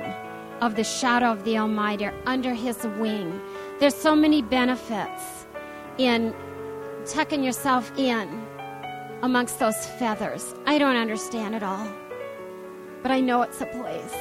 of 0.61 0.75
the 0.75 0.83
shadow 0.83 1.31
of 1.31 1.43
the 1.43 1.57
Almighty, 1.57 2.09
under 2.25 2.53
His 2.53 2.81
wing. 2.97 3.41
There's 3.79 3.95
so 3.95 4.15
many 4.15 4.41
benefits 4.41 5.45
in 5.97 6.33
tucking 7.05 7.43
yourself 7.43 7.91
in 7.97 8.44
amongst 9.21 9.59
those 9.59 9.85
feathers. 9.85 10.53
I 10.65 10.77
don't 10.77 10.95
understand 10.95 11.55
it 11.55 11.63
all, 11.63 11.87
but 13.01 13.11
I 13.11 13.19
know 13.19 13.41
it's 13.41 13.61
a 13.61 13.65
place. 13.65 14.15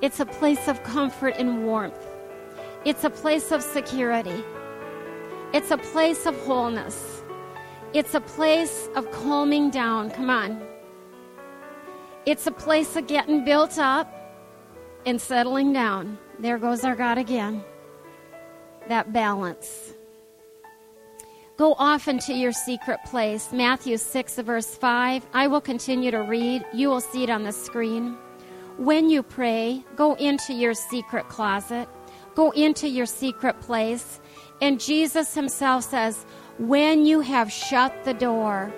It's 0.00 0.20
a 0.20 0.26
place 0.26 0.68
of 0.68 0.82
comfort 0.84 1.34
and 1.38 1.66
warmth. 1.66 2.06
It's 2.84 3.04
a 3.04 3.10
place 3.10 3.50
of 3.50 3.62
security. 3.62 4.44
It's 5.52 5.70
a 5.70 5.78
place 5.78 6.26
of 6.26 6.36
wholeness. 6.46 7.22
It's 7.94 8.14
a 8.14 8.20
place 8.20 8.88
of 8.94 9.10
calming 9.10 9.70
down. 9.70 10.10
Come 10.10 10.30
on. 10.30 10.62
It's 12.26 12.46
a 12.46 12.52
place 12.52 12.94
of 12.96 13.06
getting 13.06 13.44
built 13.44 13.78
up 13.78 14.12
and 15.06 15.20
settling 15.20 15.72
down. 15.72 16.18
There 16.38 16.58
goes 16.58 16.84
our 16.84 16.94
God 16.94 17.18
again. 17.18 17.64
That 18.88 19.12
balance. 19.12 19.87
Go 21.58 21.74
off 21.74 22.06
into 22.06 22.32
your 22.32 22.52
secret 22.52 23.00
place. 23.04 23.52
Matthew 23.52 23.96
6, 23.96 24.36
verse 24.36 24.76
5. 24.76 25.26
I 25.34 25.48
will 25.48 25.60
continue 25.60 26.12
to 26.12 26.22
read. 26.22 26.64
You 26.72 26.88
will 26.88 27.00
see 27.00 27.24
it 27.24 27.30
on 27.30 27.42
the 27.42 27.50
screen. 27.50 28.16
When 28.76 29.10
you 29.10 29.24
pray, 29.24 29.84
go 29.96 30.14
into 30.14 30.54
your 30.54 30.72
secret 30.72 31.28
closet, 31.28 31.88
go 32.36 32.52
into 32.52 32.88
your 32.88 33.06
secret 33.06 33.60
place. 33.60 34.20
And 34.60 34.78
Jesus 34.78 35.34
himself 35.34 35.82
says, 35.82 36.24
when 36.58 37.04
you 37.04 37.18
have 37.22 37.50
shut 37.50 38.04
the 38.04 38.14
door, 38.14 38.72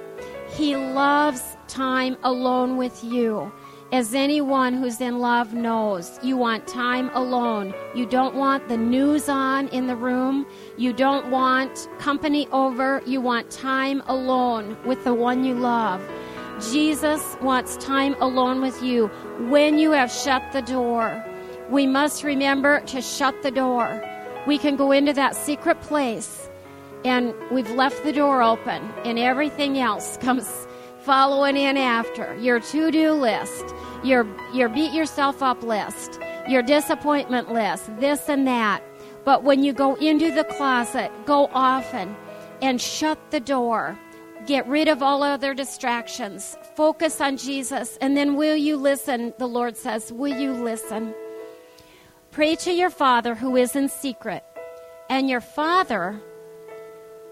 he 0.48 0.74
loves 0.74 1.58
time 1.68 2.16
alone 2.22 2.78
with 2.78 3.04
you. 3.04 3.52
As 3.92 4.14
anyone 4.14 4.74
who's 4.74 5.00
in 5.00 5.18
love 5.18 5.52
knows, 5.52 6.20
you 6.22 6.36
want 6.36 6.68
time 6.68 7.10
alone. 7.12 7.74
You 7.92 8.06
don't 8.06 8.36
want 8.36 8.68
the 8.68 8.76
news 8.76 9.28
on 9.28 9.66
in 9.68 9.88
the 9.88 9.96
room. 9.96 10.46
You 10.76 10.92
don't 10.92 11.28
want 11.28 11.88
company 11.98 12.46
over. 12.52 13.02
You 13.04 13.20
want 13.20 13.50
time 13.50 14.00
alone 14.06 14.76
with 14.86 15.02
the 15.02 15.12
one 15.12 15.42
you 15.42 15.54
love. 15.54 16.00
Jesus 16.70 17.36
wants 17.42 17.76
time 17.78 18.14
alone 18.20 18.60
with 18.60 18.80
you 18.80 19.08
when 19.48 19.76
you 19.76 19.90
have 19.90 20.12
shut 20.12 20.44
the 20.52 20.62
door. 20.62 21.24
We 21.68 21.88
must 21.88 22.22
remember 22.22 22.82
to 22.82 23.02
shut 23.02 23.42
the 23.42 23.50
door. 23.50 24.04
We 24.46 24.56
can 24.56 24.76
go 24.76 24.92
into 24.92 25.12
that 25.14 25.34
secret 25.34 25.80
place 25.80 26.48
and 27.04 27.34
we've 27.50 27.70
left 27.70 28.04
the 28.04 28.12
door 28.12 28.42
open, 28.42 28.82
and 29.04 29.18
everything 29.18 29.78
else 29.78 30.16
comes 30.20 30.68
following 31.00 31.56
in 31.56 31.76
after. 31.76 32.36
Your 32.36 32.60
to 32.60 32.90
do 32.90 33.12
list 33.12 33.74
your 34.04 34.26
your 34.52 34.68
beat 34.68 34.92
yourself 34.92 35.42
up 35.42 35.62
list, 35.62 36.18
your 36.48 36.62
disappointment 36.62 37.52
list, 37.52 37.90
this 37.98 38.28
and 38.28 38.46
that. 38.46 38.82
But 39.24 39.44
when 39.44 39.62
you 39.62 39.72
go 39.72 39.94
into 39.96 40.32
the 40.32 40.44
closet, 40.44 41.10
go 41.26 41.50
often 41.52 42.16
and 42.62 42.80
shut 42.80 43.18
the 43.30 43.40
door. 43.40 43.98
Get 44.46 44.66
rid 44.66 44.88
of 44.88 45.02
all 45.02 45.22
other 45.22 45.52
distractions. 45.52 46.56
Focus 46.74 47.20
on 47.20 47.36
Jesus. 47.36 47.98
And 48.00 48.16
then 48.16 48.36
will 48.36 48.56
you 48.56 48.76
listen? 48.76 49.34
The 49.38 49.46
Lord 49.46 49.76
says, 49.76 50.12
Will 50.12 50.36
you 50.36 50.52
listen? 50.52 51.14
Pray 52.30 52.56
to 52.56 52.72
your 52.72 52.90
Father 52.90 53.34
who 53.34 53.56
is 53.56 53.76
in 53.76 53.88
secret. 53.88 54.44
And 55.10 55.28
your 55.28 55.40
Father 55.40 56.20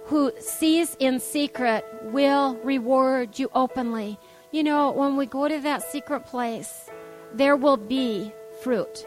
who 0.05 0.33
sees 0.39 0.97
in 0.99 1.21
secret 1.21 1.85
will 2.03 2.57
reward 2.65 3.39
you 3.39 3.51
openly. 3.55 4.19
You 4.51 4.63
know, 4.63 4.91
when 4.91 5.17
we 5.17 5.27
go 5.27 5.47
to 5.47 5.61
that 5.61 5.83
secret 5.83 6.25
place, 6.25 6.89
there 7.35 7.57
will 7.57 7.77
be 7.77 8.33
fruit. 8.63 9.07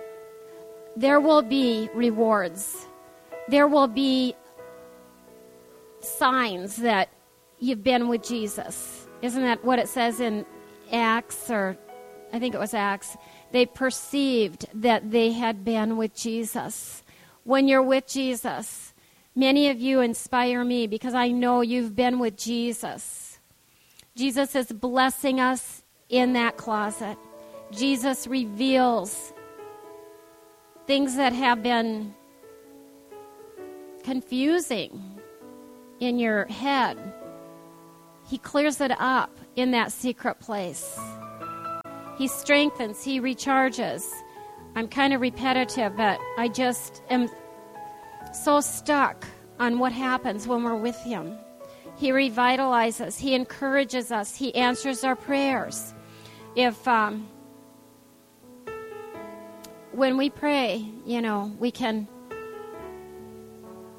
There 0.95 1.19
will 1.19 1.41
be 1.41 1.89
rewards. 1.95 2.87
There 3.47 3.67
will 3.67 3.87
be 3.87 4.35
signs 6.01 6.77
that 6.77 7.09
you've 7.59 7.83
been 7.83 8.07
with 8.07 8.23
Jesus. 8.23 9.07
Isn't 9.21 9.41
that 9.43 9.63
what 9.63 9.79
it 9.79 9.87
says 9.87 10.19
in 10.19 10.45
Acts, 10.91 11.49
or 11.49 11.77
I 12.33 12.39
think 12.39 12.53
it 12.53 12.59
was 12.59 12.73
Acts? 12.73 13.17
They 13.51 13.65
perceived 13.65 14.67
that 14.73 15.11
they 15.11 15.31
had 15.31 15.65
been 15.65 15.97
with 15.97 16.15
Jesus. 16.15 17.03
When 17.43 17.67
you're 17.67 17.81
with 17.81 18.07
Jesus, 18.07 18.93
many 19.35 19.69
of 19.69 19.79
you 19.79 20.01
inspire 20.01 20.63
me 20.63 20.87
because 20.87 21.13
I 21.13 21.29
know 21.29 21.61
you've 21.61 21.95
been 21.95 22.19
with 22.19 22.37
Jesus. 22.37 23.30
Jesus 24.15 24.55
is 24.55 24.71
blessing 24.71 25.39
us 25.39 25.83
in 26.09 26.33
that 26.33 26.57
closet. 26.57 27.17
Jesus 27.71 28.27
reveals 28.27 29.33
things 30.85 31.15
that 31.15 31.31
have 31.31 31.63
been 31.63 32.13
confusing 34.03 35.19
in 35.99 36.19
your 36.19 36.45
head. 36.45 36.97
He 38.27 38.37
clears 38.37 38.81
it 38.81 38.91
up 38.99 39.37
in 39.55 39.71
that 39.71 39.91
secret 39.91 40.39
place. 40.39 40.99
He 42.17 42.27
strengthens, 42.27 43.03
He 43.03 43.21
recharges. 43.21 44.05
I'm 44.75 44.87
kind 44.87 45.13
of 45.13 45.21
repetitive, 45.21 45.95
but 45.95 46.19
I 46.37 46.49
just 46.49 47.01
am 47.09 47.29
so 48.33 48.61
stuck 48.61 49.25
on 49.59 49.79
what 49.79 49.91
happens 49.91 50.47
when 50.47 50.63
we're 50.63 50.75
with 50.75 50.97
Him. 50.97 51.37
He 52.01 52.09
revitalizes, 52.09 53.19
He 53.19 53.35
encourages 53.35 54.11
us, 54.11 54.35
He 54.35 54.55
answers 54.55 55.03
our 55.03 55.15
prayers. 55.15 55.93
If, 56.55 56.87
um, 56.87 57.27
when 59.91 60.17
we 60.17 60.31
pray, 60.31 60.83
you 61.05 61.21
know, 61.21 61.55
we 61.59 61.69
can 61.69 62.07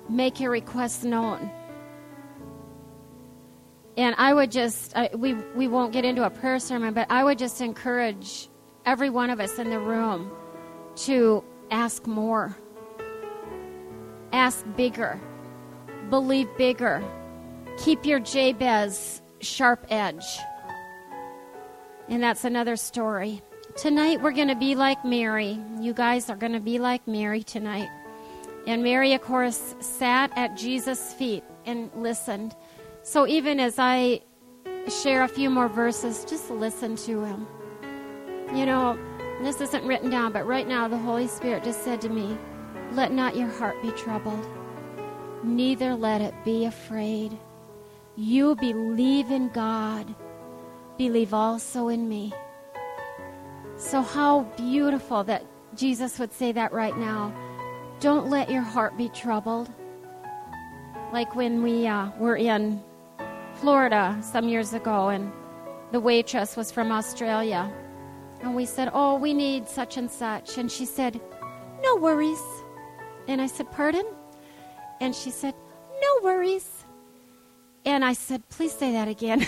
make 0.09 0.41
your 0.41 0.51
requests 0.51 1.05
known. 1.05 1.49
And 3.97 4.17
I 4.19 4.35
would 4.35 4.51
just, 4.51 4.97
I, 4.97 5.11
we, 5.15 5.35
we 5.55 5.69
won't 5.69 5.93
get 5.93 6.05
into 6.05 6.25
a 6.25 6.31
prayer 6.31 6.59
sermon, 6.59 6.95
but 6.95 7.07
I 7.09 7.23
would 7.23 7.38
just 7.38 7.61
encourage 7.61 8.49
every 8.85 9.11
one 9.11 9.31
of 9.31 9.38
us 9.38 9.61
in 9.61 9.71
the 9.71 9.79
room 9.79 10.29
to 11.07 11.45
ask 11.71 12.05
more, 12.09 12.57
ask 14.33 14.67
bigger, 14.77 15.21
believe 16.11 16.49
bigger 16.59 17.01
Keep 17.83 18.07
your 18.07 18.21
Jabez 18.21 19.21
sharp 19.40 19.85
edge. 19.90 20.25
And 22.09 22.23
that's 22.23 22.45
another 22.45 22.77
story. 22.77 23.42
Tonight 23.77 24.23
we're 24.23 24.31
going 24.31 24.47
to 24.47 24.55
be 24.55 24.77
like 24.77 25.05
Mary. 25.05 25.59
You 25.81 25.92
guys 25.92 26.31
are 26.31 26.37
going 26.37 26.53
to 26.53 26.61
be 26.61 26.79
like 26.79 27.09
Mary 27.09 27.42
tonight. 27.42 27.88
And 28.68 28.85
Mary, 28.85 29.14
of 29.14 29.23
course, 29.23 29.75
sat 29.81 30.31
at 30.37 30.57
Jesus' 30.57 31.12
feet 31.12 31.42
and 31.66 31.90
listened. 31.97 32.55
So 33.03 33.27
even 33.27 33.59
as 33.59 33.81
I 33.81 34.21
share 35.03 35.25
a 35.25 35.29
few 35.29 35.51
more 35.51 35.68
verses, 35.68 36.25
just 36.25 36.53
listen 36.53 36.95
to 36.99 37.25
him. 37.25 37.49
You 38.55 38.64
know, 38.64 38.97
this 39.42 39.61
isn't 39.61 39.85
written 39.85 40.09
down, 40.09 40.31
but 40.31 40.47
right 40.47 40.68
now 40.68 40.87
the 40.87 40.99
Holy 40.99 41.27
Spirit 41.27 41.64
just 41.64 41.83
said 41.83 42.01
to 42.03 42.09
me, 42.09 42.38
Let 42.92 43.11
not 43.11 43.35
your 43.35 43.49
heart 43.49 43.83
be 43.83 43.90
troubled, 43.90 44.47
neither 45.42 45.97
let 45.97 46.21
it 46.21 46.35
be 46.45 46.66
afraid. 46.66 47.37
You 48.16 48.55
believe 48.57 49.31
in 49.31 49.48
God, 49.48 50.14
believe 50.98 51.33
also 51.33 51.88
in 51.88 52.09
me. 52.09 52.33
So, 53.77 54.03
how 54.03 54.42
beautiful 54.57 55.25
that 55.25 55.44
Jesus 55.77 56.18
would 56.18 56.33
say 56.33 56.53
that 56.53 56.72
right 56.72 56.96
now. 56.96 57.35
Don't 58.01 58.29
let 58.29 58.51
your 58.51 58.62
heart 58.62 58.96
be 58.98 59.09
troubled. 59.09 59.70
Like 61.12 61.35
when 61.35 61.62
we 61.62 61.87
uh, 61.87 62.11
were 62.18 62.37
in 62.37 62.83
Florida 63.55 64.18
some 64.22 64.48
years 64.48 64.75
ago, 64.75 65.09
and 65.09 65.33
the 65.92 66.01
waitress 66.01 66.57
was 66.57 66.70
from 66.70 66.90
Australia. 66.92 67.72
And 68.42 68.55
we 68.55 68.66
said, 68.66 68.90
Oh, 68.92 69.16
we 69.16 69.33
need 69.33 69.68
such 69.68 69.96
and 69.96 70.11
such. 70.11 70.59
And 70.59 70.70
she 70.70 70.85
said, 70.85 71.20
No 71.83 71.96
worries. 71.96 72.42
And 73.29 73.40
I 73.40 73.46
said, 73.46 73.70
Pardon? 73.70 74.05
And 75.01 75.14
she 75.14 75.31
said, 75.31 75.55
No 76.01 76.25
worries. 76.25 76.82
And 77.85 78.05
I 78.05 78.12
said, 78.12 78.49
Please 78.49 78.73
say 78.73 78.92
that 78.92 79.09
again. 79.09 79.47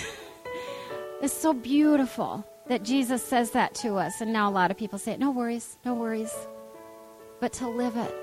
it's 1.23 1.35
so 1.35 1.53
beautiful 1.53 2.45
that 2.67 2.83
Jesus 2.83 3.23
says 3.23 3.51
that 3.51 3.75
to 3.77 3.97
us. 3.97 4.21
And 4.21 4.33
now 4.33 4.49
a 4.49 4.53
lot 4.53 4.71
of 4.71 4.77
people 4.77 4.99
say 4.99 5.13
it, 5.13 5.21
no 5.21 5.31
worries, 5.31 5.79
no 5.85 5.95
worries. 5.95 6.33
But 7.41 7.53
to 7.55 7.69
live 7.69 7.97
it, 7.97 8.15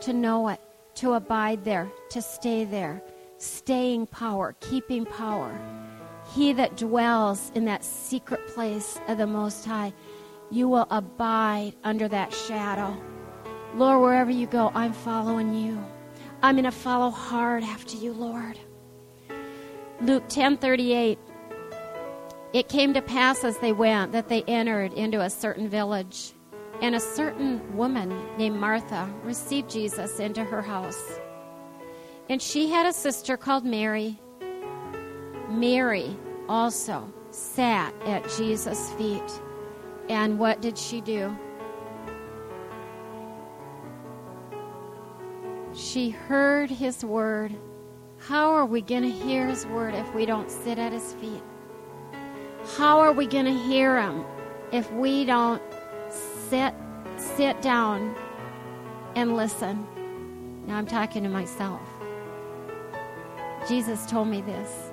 to 0.00 0.12
know 0.12 0.48
it, 0.48 0.60
to 0.96 1.14
abide 1.14 1.64
there, 1.64 1.88
to 2.10 2.20
stay 2.20 2.64
there, 2.64 3.02
staying 3.38 4.08
power, 4.08 4.56
keeping 4.60 5.04
power. 5.04 5.58
He 6.34 6.52
that 6.54 6.76
dwells 6.76 7.52
in 7.54 7.64
that 7.66 7.84
secret 7.84 8.46
place 8.48 8.98
of 9.06 9.18
the 9.18 9.26
Most 9.26 9.64
High, 9.64 9.92
you 10.50 10.68
will 10.68 10.88
abide 10.90 11.74
under 11.84 12.08
that 12.08 12.32
shadow. 12.32 12.96
Lord, 13.74 14.02
wherever 14.02 14.30
you 14.30 14.46
go, 14.46 14.72
I'm 14.74 14.92
following 14.92 15.54
you. 15.54 15.82
I'm 16.42 16.56
going 16.56 16.64
to 16.64 16.70
follow 16.72 17.10
hard 17.10 17.62
after 17.62 17.96
you, 17.96 18.12
Lord. 18.12 18.58
Luke 20.02 20.28
10:38 20.28 21.16
It 22.52 22.68
came 22.68 22.92
to 22.92 23.00
pass 23.00 23.44
as 23.44 23.56
they 23.58 23.72
went 23.72 24.12
that 24.12 24.28
they 24.28 24.42
entered 24.42 24.92
into 24.92 25.22
a 25.22 25.30
certain 25.30 25.68
village 25.68 26.34
and 26.82 26.94
a 26.94 27.00
certain 27.00 27.74
woman 27.74 28.14
named 28.36 28.56
Martha 28.56 29.10
received 29.24 29.70
Jesus 29.70 30.20
into 30.20 30.44
her 30.44 30.60
house. 30.60 31.18
And 32.28 32.42
she 32.42 32.68
had 32.68 32.84
a 32.84 32.92
sister 32.92 33.38
called 33.38 33.64
Mary. 33.64 34.20
Mary 35.48 36.14
also 36.46 37.10
sat 37.30 37.94
at 38.04 38.28
Jesus' 38.36 38.92
feet. 38.92 39.40
And 40.10 40.38
what 40.38 40.60
did 40.60 40.76
she 40.76 41.00
do? 41.00 41.34
She 45.72 46.10
heard 46.10 46.70
his 46.70 47.04
word 47.04 47.54
how 48.28 48.50
are 48.54 48.66
we 48.66 48.80
going 48.80 49.04
to 49.04 49.10
hear 49.10 49.46
his 49.46 49.66
word 49.66 49.94
if 49.94 50.12
we 50.12 50.26
don't 50.26 50.50
sit 50.50 50.80
at 50.80 50.92
his 50.92 51.12
feet? 51.12 51.44
How 52.76 52.98
are 52.98 53.12
we 53.12 53.24
going 53.24 53.44
to 53.44 53.54
hear 53.54 54.00
him 54.00 54.24
if 54.72 54.90
we 54.90 55.24
don't 55.24 55.62
sit 56.48 56.74
sit 57.18 57.62
down 57.62 58.16
and 59.14 59.36
listen? 59.36 59.86
Now 60.66 60.76
I'm 60.76 60.86
talking 60.86 61.22
to 61.22 61.28
myself. 61.28 61.80
Jesus 63.68 64.04
told 64.06 64.26
me 64.26 64.40
this. 64.40 64.90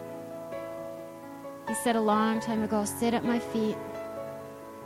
He 1.68 1.74
said 1.74 1.96
a 1.96 2.02
long 2.02 2.40
time 2.40 2.62
ago, 2.62 2.86
sit 2.86 3.16
at 3.16 3.26
my 3.26 3.40
feet. 3.40 3.78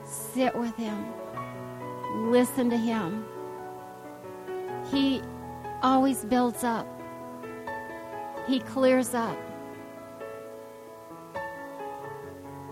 Sit 0.06 0.56
with 0.56 0.76
him. 0.78 1.06
Listen 2.32 2.70
to 2.70 2.78
him. 2.78 3.26
He 4.90 5.22
always 5.84 6.24
builds 6.24 6.64
up. 6.64 6.88
He 8.48 8.60
clears 8.60 9.14
up. 9.14 9.38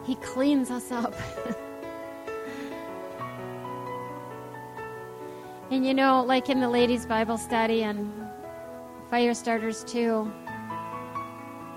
He 0.05 0.15
cleans 0.15 0.71
us 0.71 0.91
up. 0.91 1.13
and 5.71 5.85
you 5.85 5.93
know, 5.93 6.23
like 6.23 6.49
in 6.49 6.61
the 6.61 6.69
ladies' 6.69 7.05
Bible 7.05 7.37
study 7.37 7.83
and 7.83 8.13
fire 9.09 9.33
starters 9.33 9.83
too, 9.83 10.31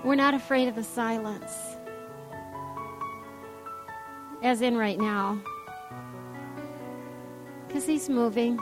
we're 0.05 0.15
not 0.15 0.33
afraid 0.33 0.69
of 0.69 0.75
the 0.75 0.83
silence. 0.83 1.75
As 4.41 4.61
in 4.61 4.77
right 4.77 4.97
now. 4.97 5.41
Because 7.67 7.85
he's 7.85 8.07
moving. 8.07 8.57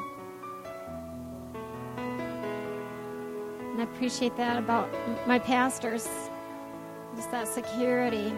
Appreciate 3.97 4.37
that 4.37 4.57
about 4.57 4.87
my 5.27 5.39
pastors. 5.39 6.07
Just 7.15 7.31
that 7.31 7.47
security. 7.47 8.31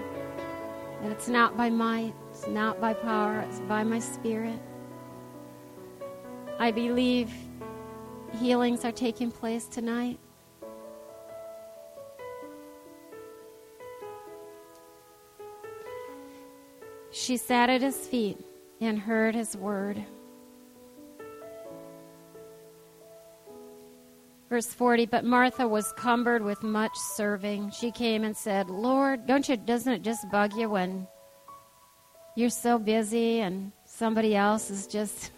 That 1.02 1.12
it's 1.12 1.28
not 1.28 1.58
by 1.58 1.70
might, 1.70 2.14
it's 2.32 2.48
not 2.48 2.80
by 2.80 2.94
power, 2.94 3.42
it's 3.42 3.60
by 3.62 3.84
my 3.84 4.00
spirit. 4.00 4.58
I 6.60 6.72
believe 6.72 7.30
healings 8.40 8.86
are 8.86 8.94
taking 8.94 9.32
place 9.32 9.66
tonight. 9.66 10.18
She 17.12 17.36
sat 17.36 17.70
at 17.70 17.82
his 17.82 17.98
feet 18.08 18.38
and 18.80 18.98
heard 18.98 19.36
his 19.36 19.58
word. 19.58 20.06
Verse 24.50 24.66
40, 24.66 25.06
but 25.06 25.24
Martha 25.24 25.68
was 25.68 25.94
cumbered 25.94 26.44
with 26.44 26.64
much 26.64 26.96
serving. 27.14 27.70
She 27.70 27.92
came 27.92 28.24
and 28.24 28.36
said, 28.36 28.68
Lord, 28.70 29.28
don't 29.28 29.48
you, 29.48 29.56
doesn't 29.56 29.94
it 29.94 30.02
just 30.02 30.30
bug 30.32 30.56
you 30.56 30.68
when 30.70 31.08
you're 32.36 32.50
so 32.50 32.80
busy 32.80 33.42
and 33.42 33.72
somebody 33.86 34.36
else 34.36 34.72
is 34.72 34.88
just 34.88 35.32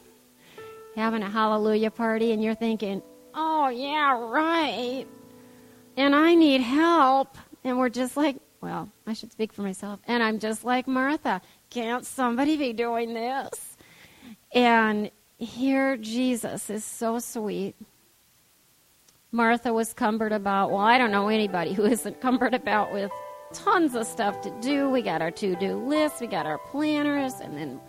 having 0.96 1.24
a 1.24 1.30
hallelujah 1.30 1.92
party 1.92 2.32
and 2.32 2.42
you're 2.42 2.56
thinking, 2.56 3.02
oh, 3.34 3.68
yeah, 3.68 4.18
right. 4.18 5.06
And 5.98 6.16
I 6.16 6.34
need 6.36 6.62
help. 6.62 7.38
And 7.66 7.78
we're 7.78 7.90
just 7.90 8.16
like, 8.16 8.38
well, 8.62 8.90
I 9.06 9.12
should 9.12 9.34
speak 9.34 9.52
for 9.52 9.62
myself. 9.62 10.00
And 10.08 10.24
I'm 10.24 10.40
just 10.40 10.64
like 10.64 10.88
Martha. 10.88 11.42
Can't 11.70 12.06
somebody 12.06 12.56
be 12.56 12.72
doing 12.72 13.14
this? 13.14 13.76
And 14.54 15.12
here 15.38 15.98
Jesus 15.98 16.70
is 16.70 16.86
so 16.86 17.20
sweet. 17.20 17.76
Martha 19.34 19.72
was 19.72 19.94
cumbered 19.94 20.34
about, 20.34 20.72
well, 20.72 20.82
I 20.82 20.98
don't 20.98 21.12
know 21.12 21.30
anybody 21.30 21.72
who 21.74 21.86
isn't 21.86 22.20
cumbered 22.20 22.54
about 22.54 22.92
with 22.92 23.12
tons 23.54 23.96
of 23.96 24.06
stuff 24.06 24.42
to 24.42 24.52
do. 24.60 24.90
We 24.90 25.02
got 25.02 25.22
our 25.22 25.32
to 25.32 25.56
do 25.56 25.76
lists, 25.76 26.20
we 26.20 26.28
got 26.28 26.46
our 26.46 26.58
planners, 26.58 27.36
and 27.40 27.56
then 27.56 27.80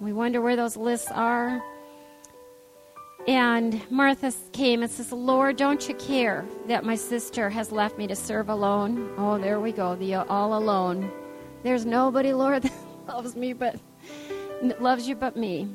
we 0.00 0.12
wonder 0.12 0.40
where 0.40 0.56
those 0.56 0.76
lists 0.76 1.12
are. 1.12 1.62
And 3.28 3.80
Martha 3.88 4.32
came 4.52 4.82
and 4.82 4.90
says, 4.90 5.12
Lord, 5.12 5.56
don't 5.56 5.88
you 5.88 5.94
care 5.94 6.44
that 6.66 6.84
my 6.84 6.96
sister 6.96 7.48
has 7.48 7.70
left 7.70 7.96
me 7.96 8.08
to 8.08 8.16
serve 8.16 8.48
alone? 8.48 9.14
Oh, 9.16 9.38
there 9.38 9.60
we 9.60 9.70
go, 9.70 9.94
the 9.94 10.14
uh, 10.16 10.24
all 10.28 10.58
alone. 10.58 11.08
There's 11.62 11.86
nobody, 11.86 12.32
Lord, 12.32 12.62
that 12.64 12.72
loves 13.06 13.36
me 13.36 13.52
but 13.52 13.78
loves 14.80 15.06
you 15.06 15.14
but 15.14 15.36
me. 15.36 15.68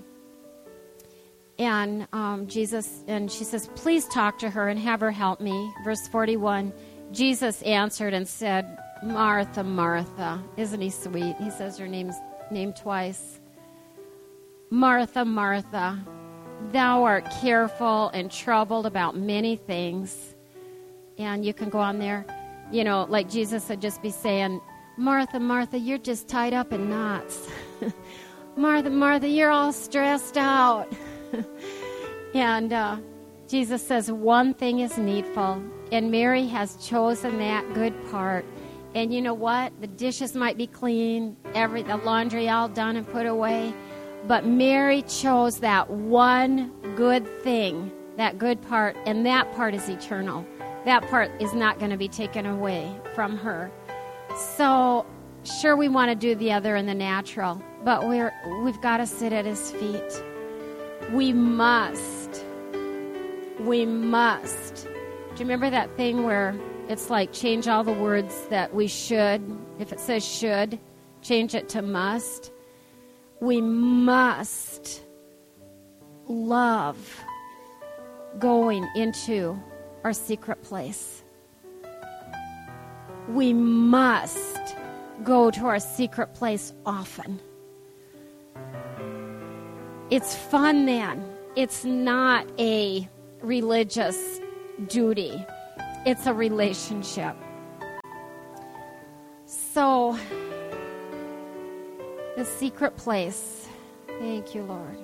And 1.60 2.08
um, 2.14 2.48
Jesus, 2.48 3.04
and 3.08 3.30
she 3.30 3.44
says, 3.44 3.68
Please 3.76 4.08
talk 4.08 4.40
to 4.40 4.50
her 4.50 4.70
and 4.70 4.80
have 4.80 5.02
her 5.02 5.12
help 5.12 5.42
me. 5.42 5.72
Verse 5.84 6.08
41 6.08 6.74
Jesus 7.12 7.62
answered 7.64 8.14
and 8.14 8.28
said, 8.28 8.78
Martha, 9.02 9.64
Martha. 9.64 10.44
Isn't 10.58 10.80
he 10.80 10.90
sweet? 10.90 11.36
He 11.38 11.50
says 11.50 11.78
her 11.78 11.88
name's 11.88 12.16
name 12.52 12.72
twice. 12.74 13.40
Martha, 14.70 15.26
Martha, 15.26 15.98
thou 16.72 17.04
art 17.04 17.28
careful 17.42 18.10
and 18.10 18.32
troubled 18.32 18.86
about 18.86 19.18
many 19.18 19.56
things. 19.56 20.36
And 21.18 21.44
you 21.44 21.54
can 21.54 21.70
go 21.70 21.80
on 21.80 21.98
there, 21.98 22.26
you 22.72 22.84
know, 22.84 23.06
like 23.10 23.30
Jesus 23.30 23.68
would 23.70 23.82
just 23.82 24.02
be 24.02 24.12
saying, 24.12 24.62
Martha, 24.98 25.40
Martha, 25.40 25.80
you're 25.80 25.98
just 25.98 26.28
tied 26.28 26.54
up 26.54 26.72
in 26.72 26.90
knots. 26.90 27.50
Martha, 28.56 28.90
Martha, 28.90 29.28
you're 29.28 29.50
all 29.50 29.74
stressed 29.74 30.38
out. 30.38 30.88
and 32.34 32.74
uh, 32.74 32.98
Jesus 33.48 33.86
says, 33.86 34.12
One 34.12 34.54
thing 34.54 34.80
is 34.80 34.98
needful, 34.98 35.62
and 35.92 36.12
Mary 36.12 36.48
has 36.48 36.76
chosen 36.78 37.40
that 37.40 37.74
good 37.74 37.94
part. 38.12 38.46
And 38.96 39.14
you 39.14 39.22
know 39.22 39.34
what? 39.34 39.72
The 39.82 39.88
dishes 39.88 40.36
might 40.36 40.58
be 40.58 40.68
clean, 40.68 41.38
every 41.54 41.84
the 41.84 41.98
laundry 41.98 42.50
all 42.50 42.68
done 42.68 42.96
and 42.96 43.08
put 43.08 43.26
away, 43.26 43.74
but 44.28 44.46
Mary 44.46 45.04
chose 45.04 45.60
that 45.60 45.90
one 45.90 46.72
good 46.96 47.28
thing, 47.44 47.92
that 48.18 48.38
good 48.38 48.62
part, 48.62 48.98
and 49.06 49.26
that 49.26 49.52
part 49.56 49.74
is 49.74 49.90
eternal. 49.90 50.46
That 50.86 51.08
part 51.10 51.32
is 51.40 51.54
not 51.54 51.78
going 51.78 51.92
to 51.92 51.98
be 51.98 52.08
taken 52.08 52.46
away 52.46 52.94
from 53.14 53.38
her. 53.38 53.72
So, 54.56 55.06
sure, 55.44 55.76
we 55.76 55.88
want 55.88 56.10
to 56.10 56.16
do 56.16 56.36
the 56.36 56.52
other 56.52 56.76
in 56.76 56.86
the 56.86 56.94
natural, 56.94 57.62
but 57.84 58.08
we're 58.08 58.34
we've 58.64 58.82
got 58.82 58.98
to 58.98 59.06
sit 59.06 59.34
at 59.34 59.46
His 59.46 59.72
feet. 59.72 60.24
We 61.12 61.34
must. 61.34 62.46
We 63.60 63.86
must. 63.86 64.86
Do 64.86 64.90
you 65.36 65.40
remember 65.40 65.70
that 65.72 65.96
thing 65.98 66.24
where 66.24 66.56
it's 66.88 67.10
like 67.10 67.34
change 67.34 67.68
all 67.68 67.84
the 67.84 67.94
words 67.94 68.48
that 68.50 68.76
we 68.76 68.88
should? 68.88 69.42
If 69.80 69.92
it 69.92 70.00
says 70.00 70.24
should, 70.24 70.78
change 71.22 71.56
it 71.56 71.68
to 71.70 71.82
must. 71.82 72.52
We 73.42 73.60
must 73.60 75.02
love 76.28 77.24
going 78.38 78.88
into 78.96 79.60
our 80.04 80.14
secret 80.14 80.62
place. 80.62 81.24
We 83.30 83.54
must 83.54 84.76
go 85.24 85.50
to 85.52 85.66
our 85.66 85.80
secret 85.80 86.36
place 86.36 86.72
often. 86.86 87.40
It's 90.12 90.36
fun 90.36 90.86
then. 90.86 91.24
It's 91.56 91.86
not 91.86 92.48
a 92.58 93.08
religious 93.42 94.40
duty, 94.88 95.46
it's 96.06 96.26
a 96.26 96.34
relationship. 96.34 97.36
So, 99.46 100.18
the 102.36 102.46
secret 102.46 102.98
place. 102.98 103.68
Thank 104.20 104.56
you, 104.56 104.64
Lord. 104.64 104.98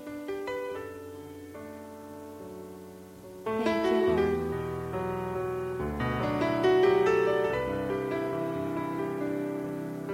Thank 3.45 3.85
you, 3.91 3.99
Lord. 4.07 4.35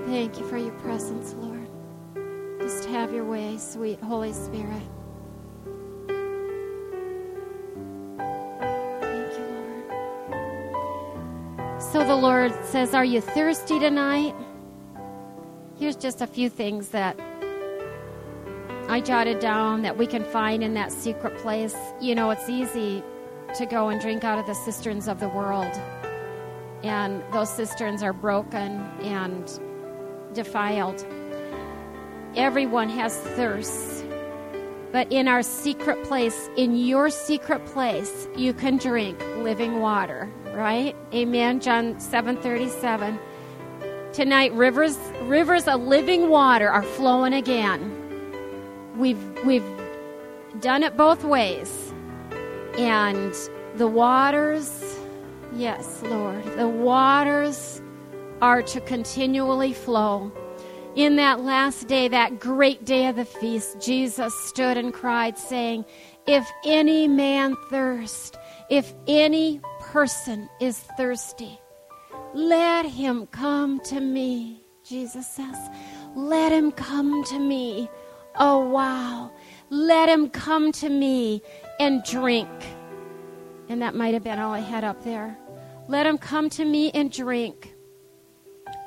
Thank 0.07 0.39
you 0.39 0.45
for 0.47 0.57
your 0.57 0.73
presence, 0.79 1.33
Lord. 1.37 1.50
Have 3.01 3.13
your 3.13 3.25
way, 3.25 3.57
sweet 3.57 3.99
Holy 3.99 4.31
Spirit. 4.31 4.83
Thank 8.99 9.33
you, 9.39 9.45
Lord. 11.57 11.81
So 11.81 12.05
the 12.05 12.15
Lord 12.15 12.53
says, 12.63 12.93
Are 12.93 13.03
you 13.03 13.19
thirsty 13.19 13.79
tonight? 13.79 14.35
Here's 15.79 15.95
just 15.95 16.21
a 16.21 16.27
few 16.27 16.47
things 16.47 16.89
that 16.89 17.19
I 18.87 19.01
jotted 19.01 19.39
down 19.39 19.81
that 19.81 19.97
we 19.97 20.05
can 20.05 20.23
find 20.23 20.63
in 20.63 20.75
that 20.75 20.91
secret 20.91 21.39
place. 21.39 21.75
You 21.99 22.13
know, 22.13 22.29
it's 22.29 22.49
easy 22.49 23.01
to 23.57 23.65
go 23.65 23.89
and 23.89 23.99
drink 23.99 24.23
out 24.23 24.37
of 24.37 24.45
the 24.45 24.53
cisterns 24.53 25.07
of 25.07 25.19
the 25.19 25.29
world. 25.29 25.73
And 26.83 27.23
those 27.33 27.49
cisterns 27.49 28.03
are 28.03 28.13
broken 28.13 28.79
and 29.01 29.59
defiled. 30.33 31.03
Everyone 32.35 32.89
has 32.89 33.17
thirst. 33.17 34.05
But 34.93 35.11
in 35.11 35.27
our 35.27 35.43
secret 35.43 36.03
place, 36.03 36.49
in 36.55 36.77
your 36.77 37.09
secret 37.09 37.65
place, 37.65 38.27
you 38.35 38.53
can 38.53 38.77
drink 38.77 39.19
living 39.37 39.81
water, 39.81 40.29
right? 40.53 40.95
Amen. 41.13 41.59
John 41.59 41.95
7:37. 41.95 43.19
Tonight 44.13 44.53
rivers 44.53 44.97
rivers 45.23 45.67
of 45.67 45.81
living 45.81 46.29
water 46.29 46.69
are 46.69 46.83
flowing 46.83 47.33
again. 47.33 47.79
We've 48.97 49.45
we've 49.45 49.69
done 50.59 50.83
it 50.83 50.95
both 50.97 51.23
ways. 51.23 51.93
And 52.77 53.33
the 53.75 53.87
waters, 53.87 54.69
yes, 55.53 56.01
Lord, 56.03 56.43
the 56.57 56.67
waters 56.69 57.81
are 58.41 58.61
to 58.63 58.81
continually 58.81 59.73
flow. 59.73 60.31
In 60.95 61.15
that 61.15 61.39
last 61.39 61.87
day, 61.87 62.09
that 62.09 62.39
great 62.41 62.83
day 62.83 63.07
of 63.07 63.15
the 63.15 63.23
feast, 63.23 63.79
Jesus 63.79 64.33
stood 64.47 64.75
and 64.75 64.93
cried, 64.93 65.37
saying, 65.37 65.85
If 66.27 66.45
any 66.65 67.07
man 67.07 67.55
thirst, 67.69 68.37
if 68.69 68.93
any 69.07 69.61
person 69.79 70.49
is 70.59 70.77
thirsty, 70.97 71.57
let 72.33 72.85
him 72.85 73.25
come 73.27 73.79
to 73.85 74.01
me. 74.01 74.63
Jesus 74.83 75.25
says, 75.27 75.55
Let 76.13 76.51
him 76.51 76.73
come 76.73 77.23
to 77.25 77.39
me. 77.39 77.89
Oh, 78.35 78.59
wow. 78.67 79.31
Let 79.69 80.09
him 80.09 80.29
come 80.29 80.73
to 80.73 80.89
me 80.89 81.41
and 81.79 82.03
drink. 82.03 82.49
And 83.69 83.81
that 83.81 83.95
might 83.95 84.13
have 84.13 84.23
been 84.25 84.39
all 84.39 84.53
I 84.53 84.59
had 84.59 84.83
up 84.83 85.05
there. 85.05 85.37
Let 85.87 86.05
him 86.05 86.17
come 86.17 86.49
to 86.51 86.65
me 86.65 86.91
and 86.91 87.09
drink. 87.09 87.70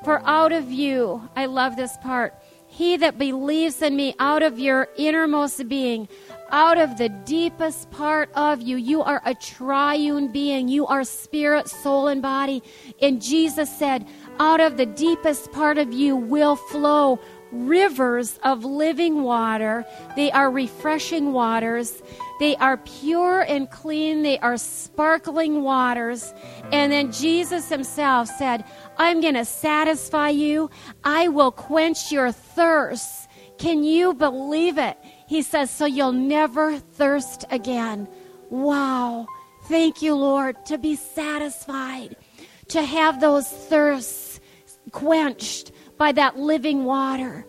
For 0.05 0.21
out 0.23 0.51
of 0.51 0.71
you, 0.71 1.27
I 1.35 1.47
love 1.47 1.75
this 1.75 1.97
part, 1.97 2.35
he 2.67 2.95
that 2.97 3.17
believes 3.17 3.81
in 3.81 3.95
me, 3.95 4.15
out 4.19 4.43
of 4.43 4.59
your 4.59 4.87
innermost 4.97 5.67
being, 5.67 6.07
out 6.51 6.77
of 6.77 6.99
the 6.99 7.09
deepest 7.09 7.89
part 7.89 8.29
of 8.35 8.61
you, 8.61 8.77
you 8.77 9.01
are 9.01 9.19
a 9.25 9.33
triune 9.33 10.31
being. 10.31 10.67
You 10.67 10.85
are 10.85 11.03
spirit, 11.03 11.67
soul, 11.67 12.07
and 12.07 12.21
body. 12.21 12.61
And 13.01 13.19
Jesus 13.19 13.75
said, 13.75 14.07
out 14.39 14.59
of 14.59 14.77
the 14.77 14.85
deepest 14.85 15.51
part 15.51 15.79
of 15.79 15.91
you 15.91 16.15
will 16.15 16.55
flow 16.55 17.19
rivers 17.51 18.39
of 18.43 18.63
living 18.63 19.23
water. 19.23 19.85
They 20.15 20.31
are 20.31 20.51
refreshing 20.51 21.33
waters. 21.33 22.03
They 22.39 22.55
are 22.57 22.77
pure 22.77 23.41
and 23.41 23.69
clean. 23.69 24.23
They 24.23 24.37
are 24.39 24.57
sparkling 24.57 25.63
waters. 25.63 26.33
And 26.71 26.91
then 26.91 27.11
Jesus 27.11 27.69
himself 27.69 28.27
said, 28.27 28.65
I'm 28.97 29.21
going 29.21 29.35
to 29.35 29.45
satisfy 29.45 30.29
you. 30.29 30.69
I 31.03 31.29
will 31.29 31.51
quench 31.51 32.11
your 32.11 32.31
thirst. 32.31 33.29
Can 33.57 33.83
you 33.83 34.13
believe 34.13 34.77
it? 34.77 34.97
He 35.27 35.41
says, 35.41 35.71
so 35.71 35.85
you'll 35.85 36.11
never 36.11 36.77
thirst 36.77 37.45
again. 37.49 38.07
Wow. 38.49 39.27
Thank 39.67 40.01
you, 40.01 40.13
Lord, 40.15 40.63
to 40.65 40.77
be 40.77 40.95
satisfied, 40.95 42.17
to 42.67 42.83
have 42.83 43.19
those 43.19 43.47
thirsts 43.47 44.39
quenched 44.91 45.71
by 45.97 46.11
that 46.11 46.37
living 46.37 46.83
water. 46.83 47.47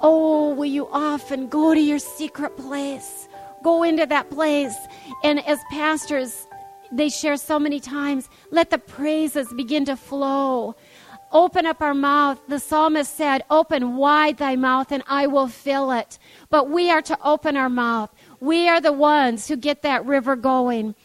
Oh, 0.00 0.54
will 0.54 0.64
you 0.64 0.88
often 0.90 1.48
go 1.48 1.74
to 1.74 1.80
your 1.80 1.98
secret 1.98 2.56
place? 2.56 3.28
Go 3.62 3.82
into 3.82 4.06
that 4.06 4.30
place. 4.30 4.76
And 5.22 5.44
as 5.46 5.58
pastors, 5.70 6.46
they 6.92 7.08
share 7.08 7.36
so 7.36 7.58
many 7.58 7.80
times, 7.80 8.28
let 8.50 8.70
the 8.70 8.78
praises 8.78 9.52
begin 9.54 9.84
to 9.86 9.96
flow. 9.96 10.74
Open 11.32 11.64
up 11.64 11.80
our 11.80 11.94
mouth. 11.94 12.40
The 12.48 12.58
psalmist 12.58 13.16
said, 13.16 13.44
Open 13.50 13.96
wide 13.96 14.38
thy 14.38 14.56
mouth 14.56 14.90
and 14.90 15.04
I 15.06 15.28
will 15.28 15.46
fill 15.46 15.92
it. 15.92 16.18
But 16.48 16.70
we 16.70 16.90
are 16.90 17.02
to 17.02 17.18
open 17.22 17.56
our 17.56 17.68
mouth. 17.68 18.12
We 18.40 18.68
are 18.68 18.80
the 18.80 18.92
ones 18.92 19.46
who 19.46 19.56
get 19.56 19.82
that 19.82 20.04
river 20.04 20.34
going. 20.34 20.96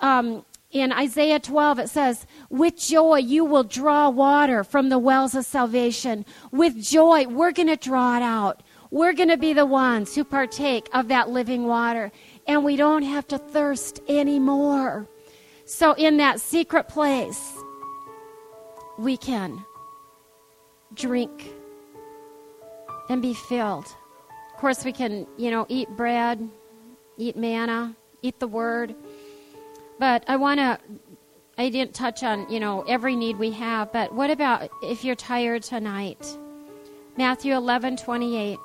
Um, 0.00 0.44
in 0.70 0.92
Isaiah 0.92 1.38
12, 1.38 1.78
it 1.78 1.88
says, 1.88 2.26
With 2.50 2.76
joy 2.76 3.18
you 3.18 3.44
will 3.44 3.62
draw 3.62 4.10
water 4.10 4.64
from 4.64 4.88
the 4.88 4.98
wells 4.98 5.34
of 5.34 5.46
salvation. 5.46 6.26
With 6.50 6.82
joy, 6.82 7.26
we're 7.26 7.52
going 7.52 7.68
to 7.68 7.76
draw 7.76 8.16
it 8.16 8.22
out. 8.22 8.62
We're 8.90 9.12
going 9.12 9.28
to 9.28 9.36
be 9.36 9.52
the 9.52 9.66
ones 9.66 10.14
who 10.14 10.24
partake 10.24 10.88
of 10.92 11.08
that 11.08 11.28
living 11.28 11.66
water. 11.66 12.10
And 12.46 12.64
we 12.64 12.76
don't 12.76 13.02
have 13.02 13.28
to 13.28 13.38
thirst 13.38 14.00
anymore. 14.08 15.06
So, 15.66 15.92
in 15.92 16.16
that 16.16 16.40
secret 16.40 16.88
place, 16.88 17.52
we 18.98 19.18
can 19.18 19.62
drink 20.94 21.52
and 23.10 23.20
be 23.20 23.34
filled. 23.34 23.86
Of 24.54 24.60
course, 24.60 24.84
we 24.84 24.92
can, 24.92 25.26
you 25.36 25.50
know, 25.50 25.66
eat 25.68 25.88
bread, 25.90 26.48
eat 27.18 27.36
manna, 27.36 27.94
eat 28.22 28.38
the 28.40 28.48
word. 28.48 28.94
But 29.98 30.24
I 30.26 30.36
want 30.36 30.58
to, 30.60 30.78
I 31.58 31.68
didn't 31.68 31.94
touch 31.94 32.22
on, 32.22 32.50
you 32.50 32.60
know, 32.60 32.82
every 32.82 33.14
need 33.14 33.38
we 33.38 33.50
have, 33.52 33.92
but 33.92 34.14
what 34.14 34.30
about 34.30 34.70
if 34.82 35.04
you're 35.04 35.16
tired 35.16 35.62
tonight? 35.62 36.38
Matthew 37.16 37.54
11 37.54 37.98
28. 37.98 38.58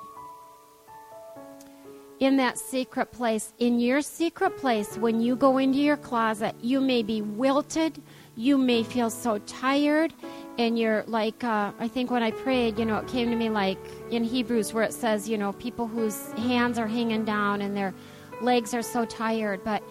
In 2.24 2.38
that 2.38 2.58
secret 2.58 3.12
place, 3.12 3.52
in 3.60 3.82
your 3.82 4.02
secret 4.02 4.56
place, 4.56 4.98
when 4.98 5.20
you 5.20 5.36
go 5.36 5.58
into 5.58 5.80
your 5.80 5.98
closet, 5.98 6.56
you 6.62 6.80
may 6.80 7.04
be 7.04 7.22
wilted, 7.22 8.02
you 8.38 8.58
may 8.58 8.82
feel 8.84 9.10
so 9.10 9.40
tired, 9.40 10.14
and 10.58 10.80
you're 10.80 11.04
like, 11.06 11.44
uh, 11.44 11.74
I 11.78 11.90
think 11.90 12.12
when 12.12 12.24
I 12.24 12.32
prayed, 12.32 12.80
you 12.80 12.86
know, 12.86 13.00
it 13.00 13.10
came 13.10 13.30
to 13.30 13.36
me 13.36 13.50
like 13.50 13.78
in 14.10 14.24
Hebrews 14.24 14.74
where 14.74 14.86
it 14.86 14.94
says, 14.94 15.28
you 15.28 15.38
know, 15.38 15.52
people 15.52 15.86
whose 15.86 16.32
hands 16.38 16.80
are 16.80 16.88
hanging 16.88 17.26
down 17.26 17.62
and 17.62 17.76
their 17.76 17.94
legs 18.40 18.74
are 18.74 18.84
so 18.84 19.04
tired, 19.04 19.62
but 19.66 19.84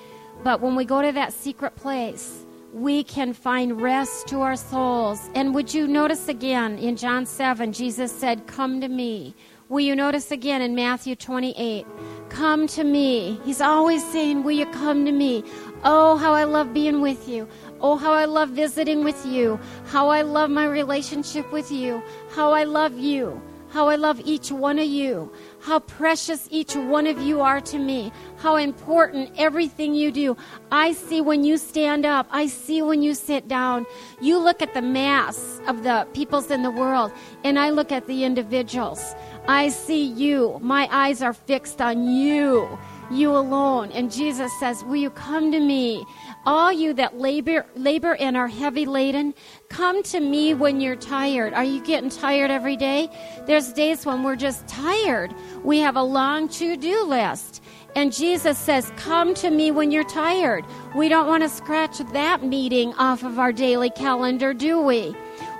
but 0.42 0.62
when 0.62 0.74
we 0.74 0.86
go 0.86 1.02
to 1.02 1.12
that 1.12 1.34
secret 1.34 1.76
place, 1.76 2.46
we 2.72 3.04
can 3.04 3.34
find 3.34 3.82
rest 3.82 4.26
to 4.28 4.40
our 4.40 4.56
souls. 4.56 5.28
And 5.34 5.54
would 5.54 5.74
you 5.74 5.86
notice 5.86 6.28
again 6.28 6.78
in 6.78 6.96
John 6.96 7.26
7, 7.26 7.74
Jesus 7.74 8.10
said, 8.10 8.46
Come 8.46 8.80
to 8.80 8.88
me. 8.88 9.34
Will 9.72 9.80
you 9.80 9.96
notice 9.96 10.30
again 10.30 10.60
in 10.60 10.74
Matthew 10.74 11.16
28? 11.16 11.86
Come 12.32 12.66
to 12.68 12.82
me. 12.82 13.38
He's 13.44 13.60
always 13.60 14.02
saying, 14.10 14.42
Will 14.42 14.52
you 14.52 14.66
come 14.66 15.04
to 15.04 15.12
me? 15.12 15.44
Oh, 15.84 16.16
how 16.16 16.32
I 16.32 16.44
love 16.44 16.72
being 16.72 17.02
with 17.02 17.28
you. 17.28 17.46
Oh, 17.80 17.96
how 17.96 18.12
I 18.12 18.24
love 18.24 18.48
visiting 18.48 19.04
with 19.04 19.26
you. 19.26 19.60
How 19.86 20.08
I 20.08 20.22
love 20.22 20.48
my 20.48 20.64
relationship 20.64 21.52
with 21.52 21.70
you. 21.70 22.02
How 22.30 22.52
I 22.52 22.64
love 22.64 22.98
you. 22.98 23.40
How 23.68 23.88
I 23.88 23.96
love 23.96 24.20
each 24.24 24.50
one 24.50 24.78
of 24.78 24.86
you 24.86 25.30
how 25.62 25.78
precious 25.78 26.48
each 26.50 26.74
one 26.74 27.06
of 27.06 27.20
you 27.20 27.40
are 27.40 27.60
to 27.60 27.78
me, 27.78 28.12
how 28.38 28.56
important 28.56 29.30
everything 29.36 29.94
you 29.94 30.10
do. 30.10 30.36
I 30.72 30.92
see 30.92 31.20
when 31.20 31.44
you 31.44 31.56
stand 31.56 32.04
up, 32.04 32.26
I 32.30 32.46
see 32.46 32.82
when 32.82 33.00
you 33.02 33.14
sit 33.14 33.46
down. 33.46 33.86
You 34.20 34.38
look 34.38 34.60
at 34.60 34.74
the 34.74 34.82
mass 34.82 35.60
of 35.68 35.84
the 35.84 36.06
peoples 36.12 36.50
in 36.50 36.62
the 36.62 36.70
world, 36.70 37.12
and 37.44 37.58
I 37.58 37.70
look 37.70 37.92
at 37.92 38.06
the 38.08 38.24
individuals. 38.24 39.14
I 39.48 39.68
see 39.68 40.04
you. 40.04 40.58
My 40.62 40.88
eyes 40.90 41.20
are 41.20 41.32
fixed 41.32 41.80
on 41.80 42.06
you, 42.06 42.78
you 43.10 43.34
alone. 43.34 43.90
And 43.92 44.10
Jesus 44.10 44.52
says, 44.60 44.84
Will 44.84 44.96
you 44.96 45.10
come 45.10 45.50
to 45.50 45.58
me? 45.58 46.04
All 46.46 46.72
you 46.72 46.92
that 46.94 47.18
labor, 47.18 47.66
labor 47.76 48.14
and 48.16 48.36
are 48.36 48.48
heavy 48.48 48.86
laden, 48.86 49.34
come 49.68 50.02
to 50.04 50.20
me 50.20 50.54
when 50.54 50.80
you're 50.80 50.96
tired. 50.96 51.54
Are 51.54 51.64
you 51.64 51.82
getting 51.82 52.10
tired 52.10 52.50
every 52.50 52.76
day? 52.76 53.08
There's 53.46 53.72
days 53.72 54.06
when 54.06 54.22
we're 54.22 54.36
just 54.36 54.66
tired. 54.66 55.34
We 55.64 55.78
have 55.80 55.96
a 55.96 56.02
long 56.02 56.48
to 56.50 56.76
do 56.76 57.04
list. 57.04 57.62
And 57.94 58.12
Jesus 58.12 58.58
says, 58.58 58.92
Come 58.96 59.34
to 59.34 59.50
me 59.50 59.70
when 59.70 59.90
you're 59.90 60.04
tired. 60.04 60.64
We 60.94 61.08
don't 61.08 61.26
want 61.26 61.42
to 61.42 61.48
scratch 61.48 61.98
that 61.98 62.42
meeting 62.44 62.94
off 62.94 63.22
of 63.22 63.38
our 63.38 63.52
daily 63.52 63.90
calendar, 63.90 64.54
do 64.54 64.80
we? 64.80 65.14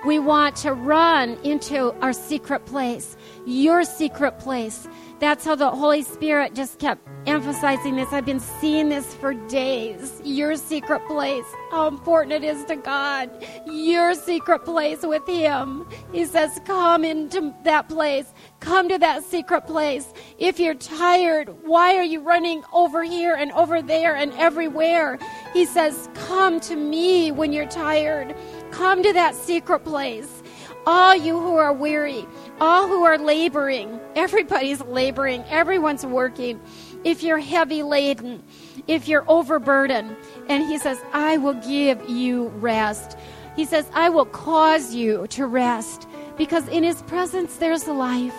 We 0.05 0.19
want 0.19 0.57
to 0.57 0.73
run 0.73 1.39
into 1.45 1.93
our 2.01 2.13
secret 2.13 2.65
place, 2.67 3.17
your 3.47 3.85
secret 3.85 4.39
place. 4.39 4.87
That's 5.19 5.45
how 5.45 5.55
the 5.55 5.71
Holy 5.71 6.03
Spirit 6.03 6.55
just 6.55 6.81
kept 6.81 7.07
emphasizing 7.27 7.95
this. 7.95 8.13
I've 8.13 8.27
been 8.27 8.41
seeing 8.41 8.89
this 8.89 9.15
for 9.15 9.35
days. 9.35 10.21
Your 10.25 10.57
secret 10.57 11.07
place, 11.07 11.45
how 11.71 11.87
important 11.87 12.33
it 12.33 12.43
is 12.43 12.65
to 12.65 12.75
God. 12.75 13.31
Your 13.67 14.15
secret 14.15 14.65
place 14.65 15.03
with 15.03 15.25
Him. 15.29 15.87
He 16.13 16.25
says, 16.25 16.61
Come 16.65 17.05
into 17.05 17.55
that 17.63 17.89
place. 17.89 18.33
Come 18.59 18.89
to 18.89 18.99
that 18.99 19.23
secret 19.23 19.67
place. 19.67 20.13
If 20.39 20.59
you're 20.59 20.75
tired, 20.75 21.55
why 21.63 21.97
are 21.97 22.05
you 22.05 22.21
running 22.21 22.65
over 22.73 23.05
here 23.05 23.35
and 23.35 23.53
over 23.53 23.81
there 23.81 24.17
and 24.17 24.33
everywhere? 24.33 25.21
He 25.53 25.67
says, 25.67 26.09
Come 26.15 26.59
to 26.61 26.75
me 26.75 27.31
when 27.31 27.53
you're 27.53 27.67
tired. 27.69 28.35
Come 28.73 29.05
to 29.05 29.13
that 29.13 29.37
secret 29.37 29.85
place. 29.85 30.43
All 30.85 31.15
you 31.15 31.39
who 31.39 31.55
are 31.55 31.73
weary, 31.73 32.27
all 32.63 32.87
who 32.87 33.03
are 33.03 33.19
laboring, 33.19 33.99
everybody's 34.15 34.81
laboring, 34.83 35.43
everyone's 35.49 36.07
working. 36.07 36.61
If 37.03 37.25
you're 37.25 37.41
heavy 37.41 37.83
laden, 37.83 38.41
if 38.87 39.09
you're 39.09 39.25
overburdened, 39.29 40.17
and 40.49 40.63
he 40.63 40.79
says, 40.79 41.03
I 41.13 41.39
will 41.39 41.55
give 41.55 42.09
you 42.09 42.49
rest. 42.61 43.19
He 43.57 43.65
says, 43.65 43.91
I 43.93 44.11
will 44.11 44.27
cause 44.27 44.95
you 44.95 45.27
to 45.31 45.45
rest 45.45 46.07
because 46.37 46.69
in 46.69 46.85
his 46.85 47.03
presence 47.03 47.57
there's 47.57 47.89
life. 47.89 48.33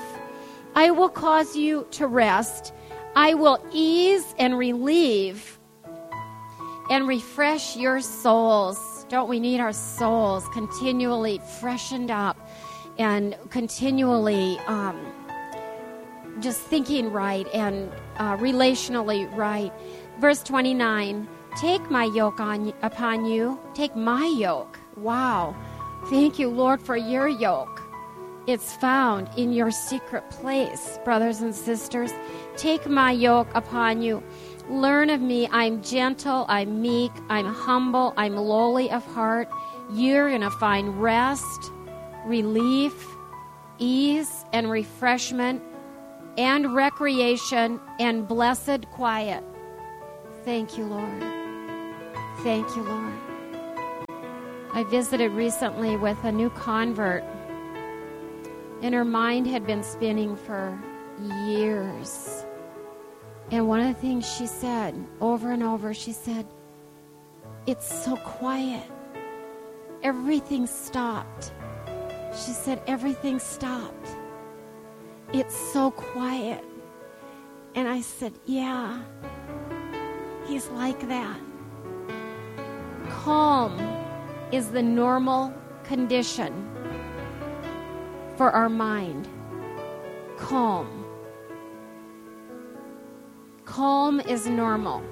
I 0.73 0.91
will 0.91 1.09
cause 1.09 1.57
you 1.57 1.86
to 1.91 2.07
rest. 2.07 2.73
I 3.17 3.33
will 3.33 3.62
ease 3.73 4.33
and 4.39 4.57
relieve 4.57 5.59
and 6.89 7.09
refresh 7.09 7.75
your 7.75 7.99
souls. 7.99 9.05
Don't 9.09 9.27
we 9.27 9.41
need 9.41 9.59
our 9.59 9.73
souls 9.73 10.47
continually 10.53 11.41
freshened 11.59 12.09
up 12.09 12.42
and 12.97 13.36
continually 13.49 14.60
um, 14.67 14.99
just 16.39 16.62
thinking 16.62 17.12
right 17.12 17.47
and 17.53 17.91
uh, 18.17 18.38
relationally 18.38 19.32
right? 19.36 19.71
Verse 20.19 20.43
29 20.43 21.27
Take 21.56 21.91
my 21.91 22.06
yoke 22.06 22.39
on, 22.39 22.73
upon 22.82 23.25
you, 23.25 23.60
take 23.75 23.95
my 23.95 24.25
yoke. 24.25 24.79
Wow. 24.97 25.56
Thank 26.10 26.39
you, 26.39 26.49
Lord, 26.49 26.82
for 26.82 26.97
your 26.97 27.27
yoke. 27.27 27.79
It's 28.47 28.73
found 28.73 29.29
in 29.38 29.53
your 29.53 29.71
secret 29.71 30.29
place, 30.32 30.99
brothers 31.06 31.41
and 31.41 31.53
sisters. 31.53 32.12
Take 32.58 32.89
my 32.89 33.12
yoke 33.12 33.47
upon 33.53 34.01
you. 34.01 34.23
Learn 34.67 35.10
of 35.10 35.21
me. 35.21 35.47
I'm 35.51 35.82
gentle, 35.84 36.45
I'm 36.49 36.82
meek, 36.82 37.12
I'm 37.29 37.45
humble, 37.45 38.13
I'm 38.17 38.36
lowly 38.36 38.89
of 38.89 39.06
heart. 39.06 39.47
You're 39.93 40.29
going 40.29 40.41
to 40.41 40.49
find 40.51 41.01
rest, 41.01 41.71
relief, 42.25 43.07
ease, 43.77 44.45
and 44.53 44.69
refreshment, 44.69 45.62
and 46.38 46.75
recreation, 46.75 47.79
and 47.99 48.27
blessed 48.27 48.89
quiet. 48.91 49.43
Thank 50.43 50.77
you, 50.77 50.86
Lord. 50.86 51.21
Thank 52.39 52.67
you, 52.75 52.83
Lord. 52.83 53.13
I 54.73 54.83
visited 54.89 55.31
recently 55.33 55.95
with 55.97 56.17
a 56.23 56.31
new 56.31 56.49
convert, 56.49 57.23
and 58.81 58.93
her 58.93 59.05
mind 59.05 59.47
had 59.47 59.67
been 59.67 59.83
spinning 59.83 60.36
for 60.36 60.77
years. 61.47 62.43
And 63.51 63.67
one 63.67 63.81
of 63.81 63.88
the 63.88 64.01
things 64.01 64.27
she 64.27 64.47
said 64.47 64.95
over 65.21 65.51
and 65.51 65.62
over, 65.62 65.93
she 65.93 66.12
said, 66.12 66.47
It's 67.67 67.88
so 68.03 68.15
quiet. 68.17 68.89
Everything 70.01 70.65
stopped. 70.65 71.53
She 72.33 72.51
said, 72.51 72.81
Everything 72.87 73.39
stopped. 73.39 74.07
It's 75.31 75.55
so 75.55 75.91
quiet. 75.91 76.63
And 77.75 77.87
I 77.87 78.01
said, 78.01 78.33
Yeah, 78.45 79.01
he's 80.45 80.67
like 80.69 81.07
that. 81.07 81.39
Calm 83.09 83.79
is 84.51 84.71
the 84.71 84.81
normal 84.81 85.53
condition 85.83 86.69
for 88.35 88.51
our 88.51 88.69
mind. 88.69 89.27
Calm. 90.37 91.05
Calm 93.65 94.19
is 94.21 94.47
normal. 94.47 95.03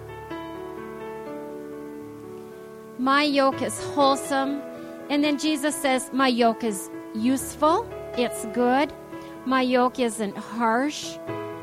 My 2.97 3.23
yoke 3.23 3.61
is 3.61 3.81
wholesome. 3.93 4.61
And 5.09 5.23
then 5.23 5.39
Jesus 5.39 5.75
says, 5.75 6.09
My 6.13 6.27
yoke 6.27 6.63
is 6.63 6.89
useful, 7.15 7.87
it's 8.17 8.45
good. 8.47 8.93
My 9.45 9.61
yoke 9.61 9.99
isn't 9.99 10.37
harsh. 10.37 11.17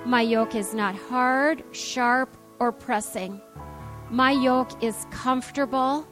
My 0.04 0.22
yoke 0.22 0.54
is 0.54 0.74
not 0.74 0.94
hard, 0.94 1.62
sharp, 1.72 2.37
or 2.58 2.72
pressing. 2.72 3.40
My 4.11 4.32
yoke 4.32 4.82
is 4.82 5.06
comfortable. 5.11 6.06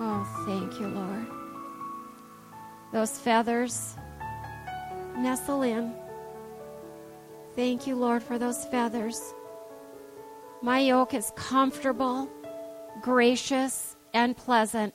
Oh, 0.00 0.44
thank 0.46 0.80
you, 0.80 0.88
Lord. 0.88 1.26
Those 2.92 3.18
feathers 3.18 3.96
nestle 5.16 5.62
in. 5.62 5.94
Thank 7.54 7.86
you, 7.86 7.96
Lord, 7.96 8.22
for 8.22 8.38
those 8.38 8.64
feathers. 8.66 9.34
My 10.62 10.80
yoke 10.80 11.14
is 11.14 11.32
comfortable, 11.36 12.28
gracious, 13.02 13.96
and 14.14 14.36
pleasant, 14.36 14.94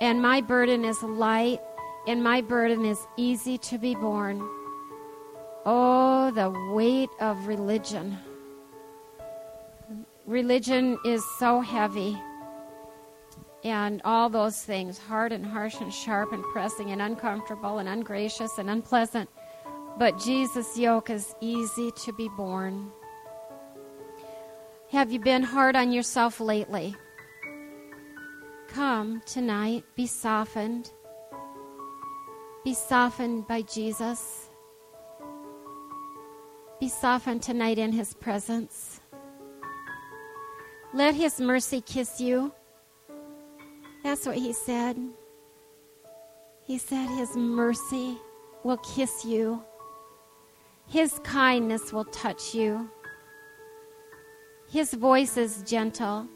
and 0.00 0.22
my 0.22 0.40
burden 0.40 0.84
is 0.84 1.02
light, 1.02 1.60
and 2.06 2.22
my 2.22 2.40
burden 2.40 2.84
is 2.84 3.06
easy 3.16 3.58
to 3.58 3.78
be 3.78 3.94
borne. 3.94 4.46
Oh, 5.64 6.30
the 6.30 6.50
weight 6.74 7.10
of 7.20 7.46
religion. 7.46 8.18
Religion 10.26 10.98
is 11.04 11.24
so 11.38 11.60
heavy. 11.60 12.20
And 13.62 14.02
all 14.04 14.28
those 14.28 14.62
things 14.62 14.98
hard 14.98 15.32
and 15.32 15.44
harsh 15.44 15.80
and 15.80 15.92
sharp 15.92 16.32
and 16.32 16.42
pressing 16.52 16.90
and 16.90 17.00
uncomfortable 17.00 17.78
and 17.78 17.88
ungracious 17.88 18.58
and 18.58 18.68
unpleasant. 18.68 19.30
But 19.98 20.18
Jesus' 20.18 20.76
yoke 20.76 21.08
is 21.08 21.34
easy 21.40 21.90
to 22.04 22.12
be 22.12 22.28
borne. 22.36 22.90
Have 24.90 25.10
you 25.10 25.18
been 25.18 25.42
hard 25.42 25.76
on 25.76 25.92
yourself 25.92 26.40
lately? 26.40 26.94
Come 28.68 29.22
tonight, 29.24 29.84
be 29.96 30.06
softened. 30.06 30.90
Be 32.64 32.72
softened 32.72 33.46
by 33.46 33.60
Jesus. 33.60 34.48
Be 36.80 36.88
softened 36.88 37.42
tonight 37.42 37.78
in 37.78 37.92
His 37.92 38.14
presence. 38.14 39.00
Let 40.94 41.14
His 41.14 41.38
mercy 41.40 41.82
kiss 41.82 42.22
you. 42.22 42.54
That's 44.02 44.24
what 44.24 44.36
He 44.36 44.54
said. 44.54 44.96
He 46.66 46.78
said 46.78 47.06
His 47.08 47.36
mercy 47.36 48.16
will 48.62 48.78
kiss 48.78 49.26
you. 49.26 49.62
His 50.86 51.20
kindness 51.22 51.92
will 51.92 52.06
touch 52.06 52.54
you. 52.54 52.90
His 54.70 54.94
voice 54.94 55.36
is 55.36 55.62
gentle, 55.64 56.26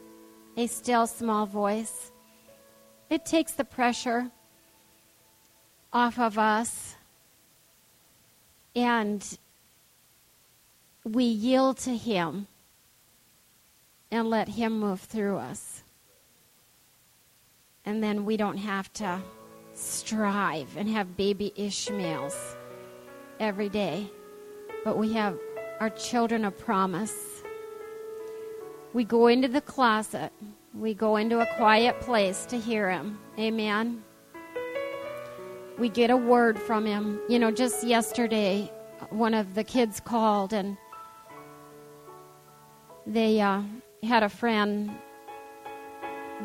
a 0.58 0.66
still 0.66 1.06
small 1.06 1.46
voice. 1.46 2.12
It 3.08 3.24
takes 3.24 3.52
the 3.52 3.64
pressure 3.64 4.30
off 5.92 6.18
of 6.18 6.38
us, 6.38 6.96
and 8.74 9.38
we 11.04 11.24
yield 11.24 11.78
to 11.78 11.96
Him 11.96 12.46
and 14.10 14.28
let 14.28 14.48
Him 14.48 14.78
move 14.78 15.00
through 15.00 15.38
us. 15.38 15.82
And 17.84 18.02
then 18.02 18.24
we 18.24 18.36
don't 18.36 18.58
have 18.58 18.92
to 18.94 19.20
strive 19.74 20.76
and 20.76 20.88
have 20.88 21.16
baby 21.16 21.52
Ishmaels 21.56 22.56
every 23.40 23.68
day 23.68 24.10
but 24.84 24.96
we 24.96 25.12
have 25.12 25.38
our 25.80 25.90
children 25.90 26.44
of 26.44 26.56
promise. 26.58 27.42
We 28.92 29.04
go 29.04 29.26
into 29.26 29.48
the 29.48 29.60
closet, 29.60 30.32
we 30.74 30.94
go 30.94 31.16
into 31.16 31.40
a 31.40 31.56
quiet 31.56 32.00
place 32.00 32.46
to 32.46 32.58
hear 32.58 32.90
Him. 32.90 33.18
Amen. 33.38 34.02
We 35.78 35.88
get 35.88 36.10
a 36.10 36.16
word 36.16 36.58
from 36.58 36.84
Him. 36.86 37.20
You 37.28 37.38
know, 37.38 37.50
just 37.50 37.84
yesterday, 37.84 38.70
one 39.10 39.34
of 39.34 39.54
the 39.54 39.64
kids 39.64 40.00
called 40.00 40.52
and 40.52 40.76
they 43.06 43.40
uh, 43.40 43.62
had 44.02 44.22
a 44.22 44.28
friend 44.28 44.90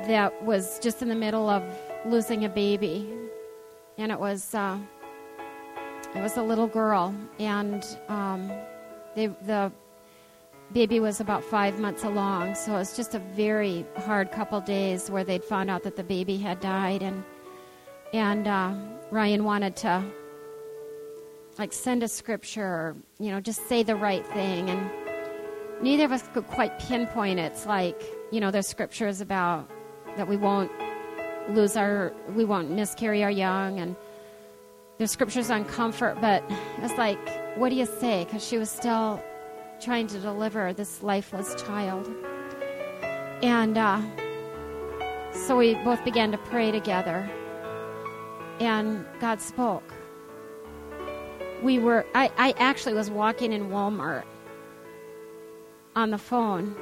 that 0.07 0.43
was 0.43 0.79
just 0.79 1.01
in 1.01 1.09
the 1.09 1.15
middle 1.15 1.49
of 1.49 1.63
losing 2.05 2.45
a 2.45 2.49
baby, 2.49 3.09
and 3.97 4.11
it 4.11 4.19
was. 4.19 4.55
Uh, 4.55 4.77
it 6.15 6.21
was 6.21 6.37
a 6.37 6.43
little 6.43 6.67
girl, 6.67 7.13
and 7.39 7.83
um, 8.07 8.51
they, 9.15 9.27
the 9.27 9.71
baby 10.71 10.99
was 10.99 11.19
about 11.19 11.43
five 11.43 11.79
months 11.79 12.03
along. 12.03 12.53
So 12.53 12.75
it 12.75 12.77
was 12.77 12.95
just 12.95 13.15
a 13.15 13.19
very 13.19 13.83
hard 14.05 14.31
couple 14.31 14.61
days 14.61 15.09
where 15.09 15.23
they'd 15.23 15.43
found 15.43 15.71
out 15.71 15.81
that 15.83 15.95
the 15.95 16.03
baby 16.03 16.37
had 16.37 16.59
died, 16.59 17.01
and 17.01 17.23
and 18.13 18.47
uh, 18.47 18.73
Ryan 19.11 19.43
wanted 19.43 19.75
to 19.77 20.03
like 21.59 21.73
send 21.73 22.01
a 22.03 22.07
scripture, 22.07 22.65
or, 22.65 22.95
you 23.19 23.31
know, 23.31 23.41
just 23.41 23.67
say 23.67 23.83
the 23.83 23.95
right 23.95 24.25
thing, 24.27 24.69
and 24.69 24.89
neither 25.81 26.05
of 26.05 26.11
us 26.11 26.23
could 26.33 26.47
quite 26.47 26.79
pinpoint 26.79 27.39
it. 27.39 27.51
It's 27.51 27.65
like 27.65 28.01
you 28.33 28.39
know, 28.39 28.49
there's 28.49 28.67
scriptures 28.67 29.21
about 29.21 29.69
that 30.17 30.27
we 30.27 30.37
won't 30.37 30.71
lose 31.49 31.77
our, 31.77 32.11
we 32.35 32.43
won't 32.43 32.71
miscarry 32.71 33.23
our 33.23 33.29
young, 33.29 33.79
and 33.79 33.95
there's 34.97 35.11
scriptures 35.11 35.51
on 35.51 35.65
comfort, 35.65 36.17
but 36.19 36.43
it's 36.81 36.97
like, 36.97 37.19
what 37.59 37.69
do 37.69 37.75
you 37.75 37.85
say? 37.85 38.23
Because 38.23 38.43
she 38.43 38.57
was 38.57 38.71
still 38.71 39.23
trying 39.79 40.07
to 40.07 40.19
deliver 40.19 40.73
this 40.73 41.03
lifeless 41.03 41.53
child. 41.61 42.09
And 43.43 43.77
uh, 43.77 44.01
so 45.31 45.57
we 45.57 45.75
both 45.75 46.03
began 46.03 46.31
to 46.31 46.39
pray 46.39 46.71
together, 46.71 47.29
and 48.63 49.05
God 49.19 49.41
spoke. 49.41 49.93
We 51.61 51.79
were, 51.79 52.05
I, 52.13 52.31
I 52.37 52.53
actually 52.57 52.93
was 52.93 53.09
walking 53.09 53.53
in 53.53 53.69
Walmart 53.69 54.23
on 55.95 56.11
the 56.11 56.17
phone, 56.17 56.75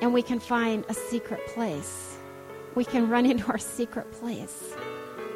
and 0.00 0.12
we 0.12 0.22
can 0.22 0.40
find 0.40 0.84
a 0.88 0.94
secret 0.94 1.46
place. 1.46 2.18
We 2.74 2.84
can 2.84 3.08
run 3.08 3.26
into 3.26 3.46
our 3.46 3.58
secret 3.58 4.10
place. 4.12 4.74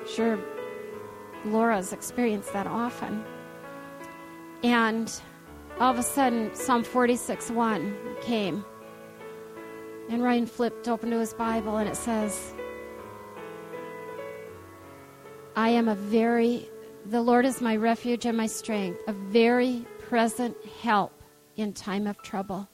Sure, 0.07 0.39
Laura's 1.45 1.93
experienced 1.93 2.53
that 2.53 2.67
often. 2.67 3.25
And 4.63 5.11
all 5.79 5.91
of 5.93 5.99
a 5.99 6.03
sudden 6.03 6.55
Psalm 6.55 6.83
46 6.83 7.51
1 7.51 7.97
came. 8.21 8.65
And 10.11 10.23
Ryan 10.23 10.47
flipped 10.47 10.89
open 10.89 11.11
to 11.11 11.19
his 11.19 11.33
Bible 11.33 11.79
and 11.79 11.89
it 11.89 11.97
says, 11.97 12.55
I 15.61 15.69
am 15.69 15.89
a 15.89 15.95
very, 15.95 16.71
the 17.05 17.21
Lord 17.21 17.45
is 17.45 17.61
my 17.61 17.77
refuge 17.77 18.25
and 18.25 18.35
my 18.35 18.47
strength, 18.47 18.99
a 19.07 19.13
very 19.13 19.85
present 20.09 20.57
help 20.81 21.13
in 21.55 21.75
time 21.75 22.07
of 22.07 22.17
trouble. 22.23 22.67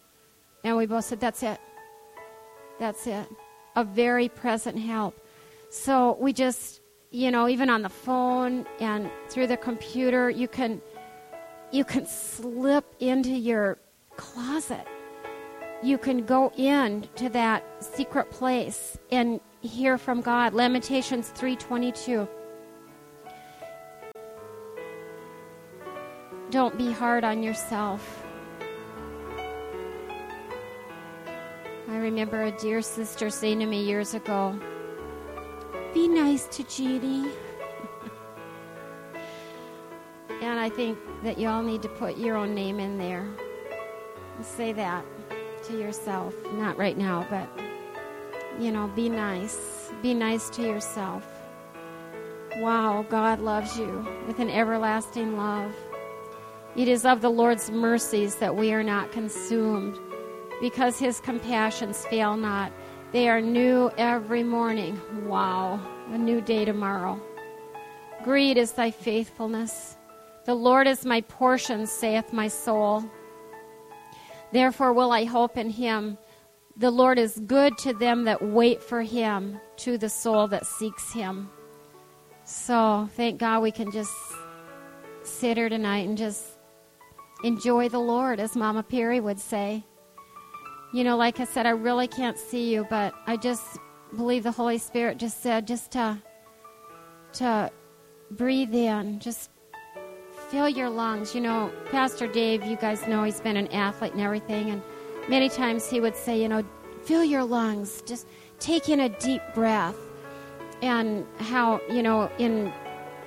And 0.63 0.77
we 0.77 0.87
both 0.87 1.05
said, 1.05 1.19
That's 1.19 1.43
it. 1.43 1.59
That's 2.79 3.09
it. 3.09 3.27
A 3.75 3.83
very 3.83 4.29
present 4.29 4.79
help. 4.79 5.19
So 5.69 6.17
we 6.21 6.33
just, 6.33 6.81
you 7.11 7.33
know, 7.33 7.49
even 7.49 7.71
on 7.71 7.83
the 7.83 7.89
phone 7.89 8.65
and 8.79 9.11
through 9.31 9.49
the 9.49 9.57
computer, 9.57 10.31
you 10.31 10.47
can 10.47 10.81
you 11.73 11.85
can 11.85 12.07
slip 12.07 12.85
into 13.01 13.31
your 13.31 13.79
closet. 14.17 14.87
You 15.83 15.99
can 15.99 16.25
go 16.25 16.53
in 16.57 17.09
to 17.17 17.31
that 17.31 17.65
secret 17.83 18.31
place 18.31 18.97
and 19.11 19.41
hear 19.61 19.99
from 19.99 20.21
God. 20.21 20.55
Lamentations 20.55 21.33
3:22. 21.33 22.29
Don't 26.57 26.79
be 26.79 26.91
hard 26.91 27.23
on 27.23 27.43
yourself. 27.43 28.25
I 31.87 31.97
remember 31.99 32.45
a 32.45 32.51
dear 32.51 32.81
sister 32.81 33.29
saying 33.29 33.59
to 33.59 33.67
me 33.67 33.85
years 33.85 34.15
ago, 34.15 34.59
Be 35.93 36.09
nice 36.09 36.47
to 36.57 36.63
Jeannie. 36.63 37.29
and 40.41 40.59
I 40.59 40.71
think 40.71 40.97
that 41.25 41.37
you 41.37 41.47
all 41.47 41.63
need 41.63 41.83
to 41.83 41.91
put 41.91 42.17
your 42.17 42.37
own 42.37 42.55
name 42.55 42.81
in 42.81 42.97
there. 42.97 43.29
Say 44.41 44.73
that 44.73 45.05
to 45.65 45.79
yourself. 45.79 46.33
Not 46.55 46.79
right 46.79 46.97
now, 46.97 47.27
but, 47.29 47.51
you 48.59 48.73
know, 48.73 48.91
be 48.97 49.11
nice. 49.11 49.91
Be 50.01 50.15
nice 50.15 50.49
to 50.57 50.63
yourself. 50.63 51.23
Wow, 52.61 53.05
God 53.11 53.41
loves 53.41 53.79
you 53.79 54.09
with 54.27 54.39
an 54.39 54.49
everlasting 54.49 55.37
love. 55.37 55.75
It 56.77 56.89
is 56.89 57.07
of 57.07 57.23
the 57.23 57.31
Lord's 57.31 57.71
mercies 57.71 58.35
that 58.37 58.55
we 58.55 58.73
are 58.73 58.83
not 58.83 59.11
consumed, 59.11 59.97
because 60.61 60.99
his 60.99 61.21
compassions 61.21 62.05
fail 62.07 62.37
not. 62.37 62.71
They 63.13 63.29
are 63.31 63.41
new 63.41 63.91
every 63.97 64.43
morning. 64.43 65.01
Wow, 65.27 65.81
a 66.11 66.19
new 66.19 66.43
day 66.43 66.67
tomorrow. 66.67 67.19
Greed 68.25 68.59
is 68.59 68.73
thy 68.73 68.91
faithfulness. 68.91 69.97
The 70.45 70.55
Lord 70.55 70.87
is 70.87 71.07
my 71.07 71.23
portion, 71.23 71.87
saith 71.87 72.33
my 72.33 72.49
soul. 72.49 73.05
Therefore 74.53 74.93
will 74.93 75.13
I 75.13 75.25
hope 75.25 75.57
in 75.57 75.71
him. 75.71 76.19
The 76.77 76.91
Lord 76.91 77.19
is 77.19 77.41
good 77.47 77.79
to 77.79 77.95
them 77.95 78.25
that 78.25 78.43
wait 78.43 78.83
for 78.83 79.01
him, 79.03 79.59
to 79.79 79.97
the 79.97 80.11
soul 80.11 80.47
that 80.49 80.67
seeks 80.67 81.11
him. 81.13 81.49
So 82.45 83.09
thank 83.17 83.41
God 83.41 83.63
we 83.63 83.71
can 83.71 83.91
just 83.91 84.13
sit 85.23 85.57
here 85.57 85.69
tonight 85.69 86.07
and 86.07 86.19
just 86.19 86.56
enjoy 87.45 87.89
the 87.89 87.99
Lord, 87.99 88.41
as 88.41 88.57
Mama 88.57 88.83
Perry 88.83 89.21
would 89.21 89.39
say. 89.39 89.85
You 90.93 91.05
know, 91.05 91.17
like 91.17 91.41
I 91.41 91.45
said, 91.45 91.67
I 91.67 91.71
really 91.71 92.09
can't 92.09 92.39
see 92.39 92.73
you, 92.73 92.87
but 92.89 93.15
I 93.27 93.37
just 93.37 93.79
believe 94.17 94.45
the 94.45 94.53
Holy 94.53 94.79
Spirit 94.79 95.19
just 95.19 95.43
said 95.43 95.67
just 95.67 95.91
to 95.93 96.19
to 97.35 97.71
breathe 98.31 98.75
in, 98.75 99.21
just 99.21 99.51
fill 100.49 100.69
your 100.69 100.89
lungs. 100.89 101.35
You 101.35 101.43
know, 101.43 101.71
Pastor 101.91 102.27
Dave, 102.27 102.65
you 102.65 102.77
guys 102.77 103.07
know 103.07 103.25
he's 103.25 103.41
been 103.41 103.57
an 103.57 103.67
athlete 103.69 104.13
and 104.13 104.21
everything, 104.21 104.71
and 104.71 104.83
many 105.29 105.49
times 105.49 105.91
he 105.91 106.01
would 106.01 106.17
say, 106.17 106.41
you 106.41 106.49
know, 106.49 106.65
fill 107.05 107.25
your 107.25 107.45
lungs, 107.45 108.03
just 108.07 108.27
take 108.59 108.89
in 108.89 109.01
a 109.01 109.09
deep 109.09 109.43
breath. 109.55 109.97
And 110.83 111.27
how, 111.39 111.81
you 111.89 112.03
know, 112.03 112.31
in 112.39 112.73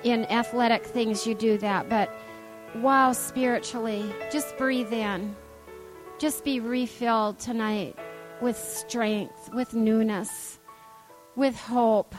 in 0.03 0.25
athletic 0.25 0.85
things 0.85 1.25
you 1.25 1.33
do 1.33 1.57
that, 1.57 1.89
but 1.89 2.13
wow, 2.75 3.11
spiritually, 3.11 4.13
just 4.31 4.57
breathe 4.57 4.93
in. 4.93 5.35
Just 6.19 6.43
be 6.43 6.59
refilled 6.59 7.39
tonight 7.39 7.95
with 8.41 8.57
strength, 8.57 9.49
with 9.53 9.73
newness, 9.73 10.59
with 11.35 11.55
hope, 11.55 12.13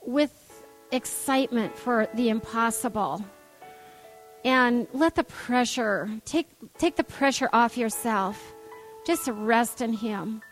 with 0.00 0.64
excitement 0.90 1.76
for 1.76 2.08
the 2.14 2.28
impossible. 2.28 3.24
And 4.44 4.88
let 4.92 5.14
the 5.14 5.24
pressure, 5.24 6.10
take, 6.24 6.48
take 6.76 6.96
the 6.96 7.04
pressure 7.04 7.48
off 7.52 7.76
yourself. 7.76 8.52
Just 9.06 9.28
rest 9.28 9.80
in 9.80 9.92
Him. 9.92 10.42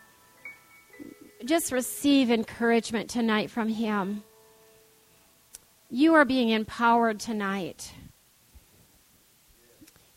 Just 1.44 1.72
receive 1.72 2.30
encouragement 2.30 3.10
tonight 3.10 3.50
from 3.50 3.68
Him. 3.68 4.22
You 5.92 6.14
are 6.14 6.24
being 6.24 6.50
empowered 6.50 7.18
tonight. 7.18 7.92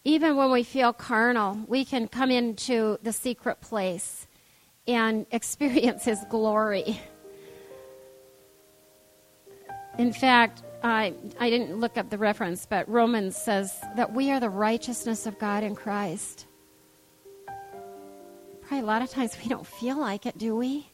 Even 0.04 0.36
when 0.36 0.52
we 0.52 0.62
feel 0.62 0.94
carnal, 0.94 1.60
we 1.68 1.84
can 1.84 2.08
come 2.08 2.30
into 2.30 3.00
the 3.02 3.12
secret 3.12 3.60
place 3.60 4.28
and 4.88 5.26
experience 5.32 6.06
His 6.06 6.20
glory. 6.30 7.02
In 9.98 10.14
fact, 10.14 10.62
I, 10.84 11.16
I 11.40 11.50
didn't 11.50 11.80
look 11.80 11.98
up 11.98 12.12
the 12.12 12.20
reference, 12.20 12.68
but 12.68 12.88
Romans 12.88 13.36
says 13.36 13.74
that 13.96 14.14
we 14.14 14.30
are 14.30 14.40
the 14.40 14.50
righteousness 14.50 15.26
of 15.26 15.40
God 15.40 15.64
in 15.64 15.76
Christ. 15.76 16.46
Probably 18.62 18.80
a 18.80 18.86
lot 18.86 19.02
of 19.02 19.10
times 19.10 19.36
we 19.42 19.50
don't 19.50 19.66
feel 19.66 19.98
like 19.98 20.28
it, 20.28 20.38
do 20.38 20.56
we? 20.56 20.88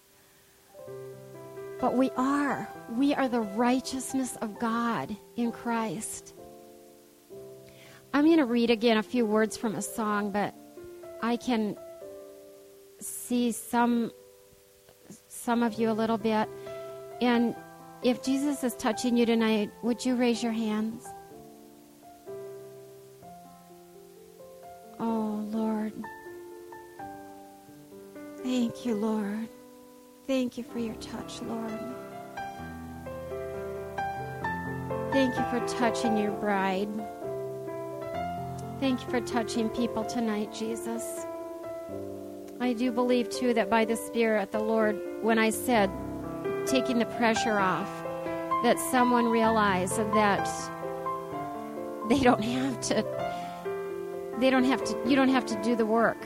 But 1.81 1.95
we 1.95 2.11
are. 2.11 2.69
We 2.89 3.13
are 3.13 3.27
the 3.27 3.41
righteousness 3.41 4.35
of 4.41 4.59
God 4.59 5.15
in 5.35 5.51
Christ. 5.51 6.33
I'm 8.13 8.25
going 8.25 8.37
to 8.37 8.45
read 8.45 8.71
again 8.71 8.97
a 8.97 9.03
few 9.03 9.25
words 9.25 9.55
from 9.55 9.75
a 9.75 9.81
song, 9.81 10.31
but 10.31 10.55
I 11.21 11.37
can 11.37 11.77
see 12.99 13.51
some 13.51 14.11
some 15.27 15.63
of 15.63 15.73
you 15.75 15.89
a 15.89 15.93
little 15.93 16.17
bit. 16.17 16.49
And 17.21 17.55
if 18.03 18.23
Jesus 18.23 18.63
is 18.63 18.75
touching 18.75 19.17
you 19.17 19.25
tonight, 19.25 19.71
would 19.83 20.05
you 20.05 20.15
raise 20.15 20.41
your 20.41 20.51
hands? 20.51 21.05
Oh, 24.99 25.45
Lord. 25.51 25.93
Thank 28.43 28.85
you, 28.85 28.95
Lord. 28.95 29.49
Thank 30.27 30.57
you 30.57 30.63
for 30.63 30.79
your 30.79 30.95
touch, 30.95 31.41
Lord. 31.41 32.08
Thank 35.11 35.35
you 35.35 35.43
for 35.45 35.59
touching 35.67 36.17
your 36.17 36.31
bride. 36.33 36.87
Thank 38.79 39.01
you 39.01 39.09
for 39.09 39.19
touching 39.21 39.67
people 39.69 40.05
tonight, 40.05 40.53
Jesus. 40.53 41.25
I 42.59 42.73
do 42.73 42.91
believe, 42.91 43.29
too, 43.29 43.55
that 43.55 43.71
by 43.71 43.85
the 43.85 43.95
Spirit, 43.95 44.51
the 44.51 44.59
Lord, 44.59 44.99
when 45.23 45.39
I 45.39 45.49
said 45.49 45.89
taking 46.67 46.99
the 46.99 47.07
pressure 47.07 47.57
off, 47.57 47.89
that 48.61 48.77
someone 48.91 49.25
realized 49.25 49.97
that 49.97 50.47
they 52.07 52.19
don't 52.19 52.43
have 52.43 52.79
to, 52.81 53.03
they 54.39 54.51
don't 54.51 54.65
have 54.65 54.83
to, 54.83 55.09
you 55.09 55.15
don't 55.15 55.29
have 55.29 55.45
to 55.47 55.59
do 55.63 55.75
the 55.75 55.87
work. 55.87 56.23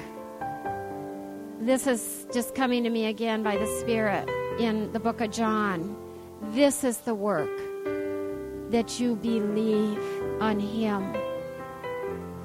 This 1.62 1.88
is 1.88 2.28
just 2.34 2.54
coming 2.54 2.84
to 2.84 2.90
me 2.90 3.06
again 3.06 3.44
by 3.44 3.56
the 3.56 3.68
Spirit 3.80 4.30
in 4.60 4.92
the 4.92 5.00
book 5.00 5.22
of 5.22 5.32
John. 5.32 5.96
This 6.52 6.84
is 6.84 6.98
the 6.98 7.16
work 7.16 7.50
that 8.74 9.00
you 9.00 9.16
believe 9.16 10.00
on 10.42 10.60
Him 10.60 11.16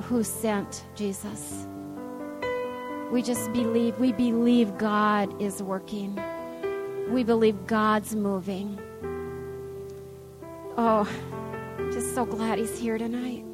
who 0.03 0.23
sent 0.23 0.85
Jesus. 0.95 1.67
We 3.11 3.23
just 3.23 3.51
believe, 3.55 3.99
we 3.99 4.13
believe 4.13 4.77
God 4.77 5.41
is 5.41 5.63
working. 5.63 6.21
We 7.09 7.25
believe 7.25 7.67
God's 7.67 8.15
moving. 8.15 8.79
Oh, 10.77 11.09
just 11.91 12.15
so 12.15 12.27
glad 12.27 12.59
He's 12.59 12.79
here 12.79 12.99
tonight. 12.99 13.48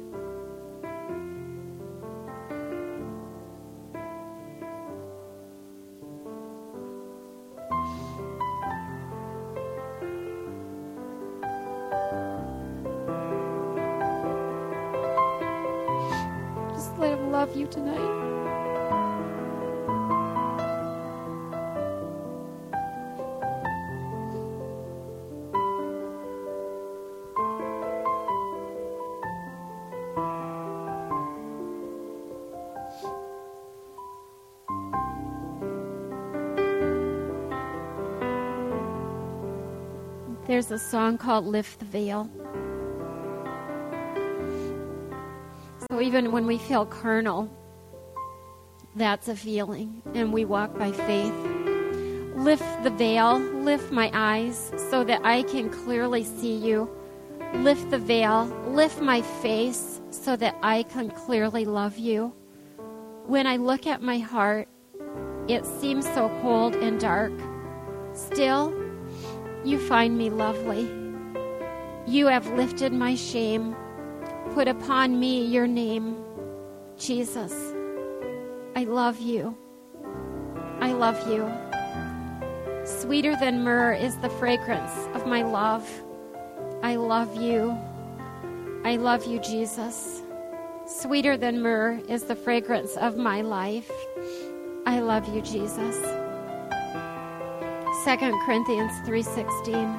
There's 40.55 40.71
a 40.71 40.79
song 40.79 41.17
called 41.17 41.45
Lift 41.45 41.79
the 41.79 41.85
Veil. 41.85 42.29
So 45.91 45.99
even 45.99 46.31
when 46.31 46.47
we 46.47 46.57
feel 46.57 46.85
carnal, 46.85 47.51
that's 48.95 49.27
a 49.27 49.35
feeling, 49.35 50.01
and 50.13 50.31
we 50.31 50.45
walk 50.45 50.79
by 50.79 50.93
faith. 50.93 51.33
Lift 52.37 52.83
the 52.83 52.89
veil, 52.89 53.37
lift 53.37 53.91
my 53.91 54.09
eyes 54.13 54.71
so 54.89 55.03
that 55.03 55.19
I 55.25 55.43
can 55.43 55.69
clearly 55.69 56.23
see 56.23 56.55
you. 56.55 56.89
Lift 57.55 57.89
the 57.89 57.99
veil, 57.99 58.45
lift 58.69 59.01
my 59.01 59.23
face 59.23 59.99
so 60.09 60.37
that 60.37 60.55
I 60.63 60.83
can 60.83 61.11
clearly 61.11 61.65
love 61.65 61.97
you. 61.97 62.33
When 63.25 63.45
I 63.45 63.57
look 63.57 63.87
at 63.87 64.01
my 64.01 64.19
heart, 64.19 64.69
it 65.49 65.65
seems 65.65 66.05
so 66.05 66.29
cold 66.41 66.75
and 66.77 66.97
dark. 66.97 67.33
Still, 68.13 68.84
you 69.65 69.79
find 69.79 70.17
me 70.17 70.29
lovely. 70.29 70.89
You 72.05 72.27
have 72.27 72.47
lifted 72.51 72.93
my 72.93 73.15
shame, 73.15 73.75
put 74.53 74.67
upon 74.67 75.19
me 75.19 75.43
your 75.45 75.65
name, 75.65 76.23
Jesus. 76.97 77.53
I 78.75 78.83
love 78.83 79.19
you. 79.19 79.57
I 80.81 80.93
love 80.93 81.17
you. 81.27 81.51
Sweeter 82.85 83.35
than 83.37 83.63
myrrh 83.63 83.93
is 83.93 84.15
the 84.17 84.29
fragrance 84.29 84.93
of 85.15 85.25
my 85.25 85.41
love. 85.41 85.89
I 86.83 86.97
love 86.97 87.41
you. 87.41 87.75
I 88.83 88.97
love 88.97 89.25
you, 89.25 89.39
Jesus. 89.39 90.21
Sweeter 90.85 91.37
than 91.37 91.63
myrrh 91.63 91.99
is 92.07 92.25
the 92.25 92.35
fragrance 92.35 92.95
of 92.97 93.17
my 93.17 93.41
life. 93.41 93.91
I 94.85 94.99
love 94.99 95.27
you, 95.33 95.41
Jesus. 95.41 96.24
2 98.05 98.15
Corinthians 98.45 98.91
3:16 98.99 99.91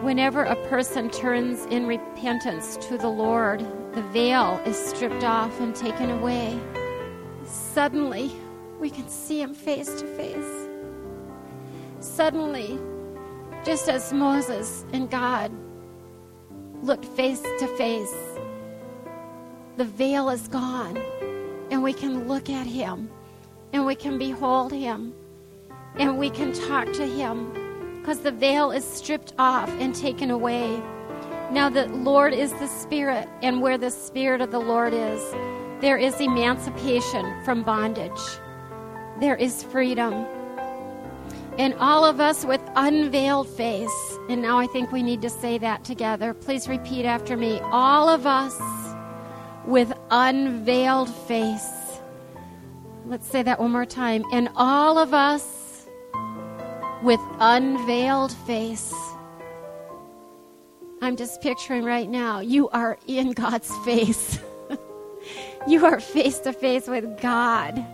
Whenever 0.00 0.44
a 0.44 0.54
person 0.68 1.10
turns 1.10 1.66
in 1.66 1.88
repentance 1.88 2.76
to 2.76 2.96
the 2.96 3.08
Lord, 3.08 3.66
the 3.94 4.02
veil 4.12 4.60
is 4.64 4.76
stripped 4.76 5.24
off 5.24 5.58
and 5.58 5.74
taken 5.74 6.08
away. 6.08 6.56
Suddenly, 7.44 8.30
we 8.78 8.90
can 8.90 9.08
see 9.08 9.40
him 9.42 9.54
face 9.54 9.88
to 10.00 10.06
face. 10.06 10.68
Suddenly, 11.98 12.78
just 13.64 13.88
as 13.88 14.12
Moses 14.12 14.84
and 14.92 15.10
God 15.10 15.50
looked 16.80 17.06
face 17.06 17.42
to 17.58 17.66
face, 17.76 18.14
the 19.76 19.84
veil 19.84 20.30
is 20.30 20.46
gone, 20.46 20.96
and 21.72 21.82
we 21.82 21.92
can 21.92 22.28
look 22.28 22.48
at 22.48 22.68
him, 22.68 23.10
and 23.72 23.86
we 23.86 23.94
can 23.94 24.18
behold 24.18 24.72
him, 24.72 25.14
and 25.96 26.18
we 26.18 26.30
can 26.30 26.52
talk 26.52 26.92
to 26.92 27.06
him, 27.06 27.98
because 28.00 28.20
the 28.20 28.32
veil 28.32 28.70
is 28.70 28.84
stripped 28.84 29.32
off 29.38 29.70
and 29.80 29.94
taken 29.94 30.30
away. 30.30 30.80
Now, 31.50 31.68
the 31.68 31.86
Lord 31.88 32.32
is 32.32 32.52
the 32.54 32.66
Spirit, 32.66 33.28
and 33.42 33.60
where 33.60 33.78
the 33.78 33.90
Spirit 33.90 34.40
of 34.40 34.50
the 34.50 34.58
Lord 34.58 34.94
is, 34.94 35.20
there 35.80 35.98
is 35.98 36.20
emancipation 36.20 37.44
from 37.44 37.62
bondage, 37.62 38.20
there 39.20 39.36
is 39.36 39.62
freedom. 39.62 40.26
And 41.58 41.74
all 41.74 42.04
of 42.04 42.18
us 42.18 42.46
with 42.46 42.62
unveiled 42.76 43.46
face, 43.46 44.18
and 44.30 44.40
now 44.40 44.58
I 44.58 44.66
think 44.66 44.90
we 44.90 45.02
need 45.02 45.20
to 45.20 45.28
say 45.28 45.58
that 45.58 45.84
together. 45.84 46.32
Please 46.32 46.66
repeat 46.66 47.04
after 47.04 47.36
me. 47.36 47.60
All 47.64 48.08
of 48.08 48.26
us 48.26 48.58
with 49.66 49.92
unveiled 50.10 51.10
face. 51.10 51.81
Let's 53.06 53.26
say 53.26 53.42
that 53.42 53.58
one 53.58 53.72
more 53.72 53.86
time. 53.86 54.24
And 54.32 54.48
all 54.54 54.98
of 54.98 55.12
us 55.12 55.86
with 57.02 57.20
unveiled 57.40 58.32
face. 58.46 58.94
I'm 61.00 61.16
just 61.16 61.42
picturing 61.42 61.84
right 61.84 62.08
now, 62.08 62.38
you 62.38 62.68
are 62.68 62.96
in 63.08 63.32
God's 63.32 63.76
face. 63.78 64.38
you 65.66 65.84
are 65.84 65.98
face 65.98 66.38
to 66.40 66.52
face 66.52 66.86
with 66.86 67.20
God. 67.20 67.84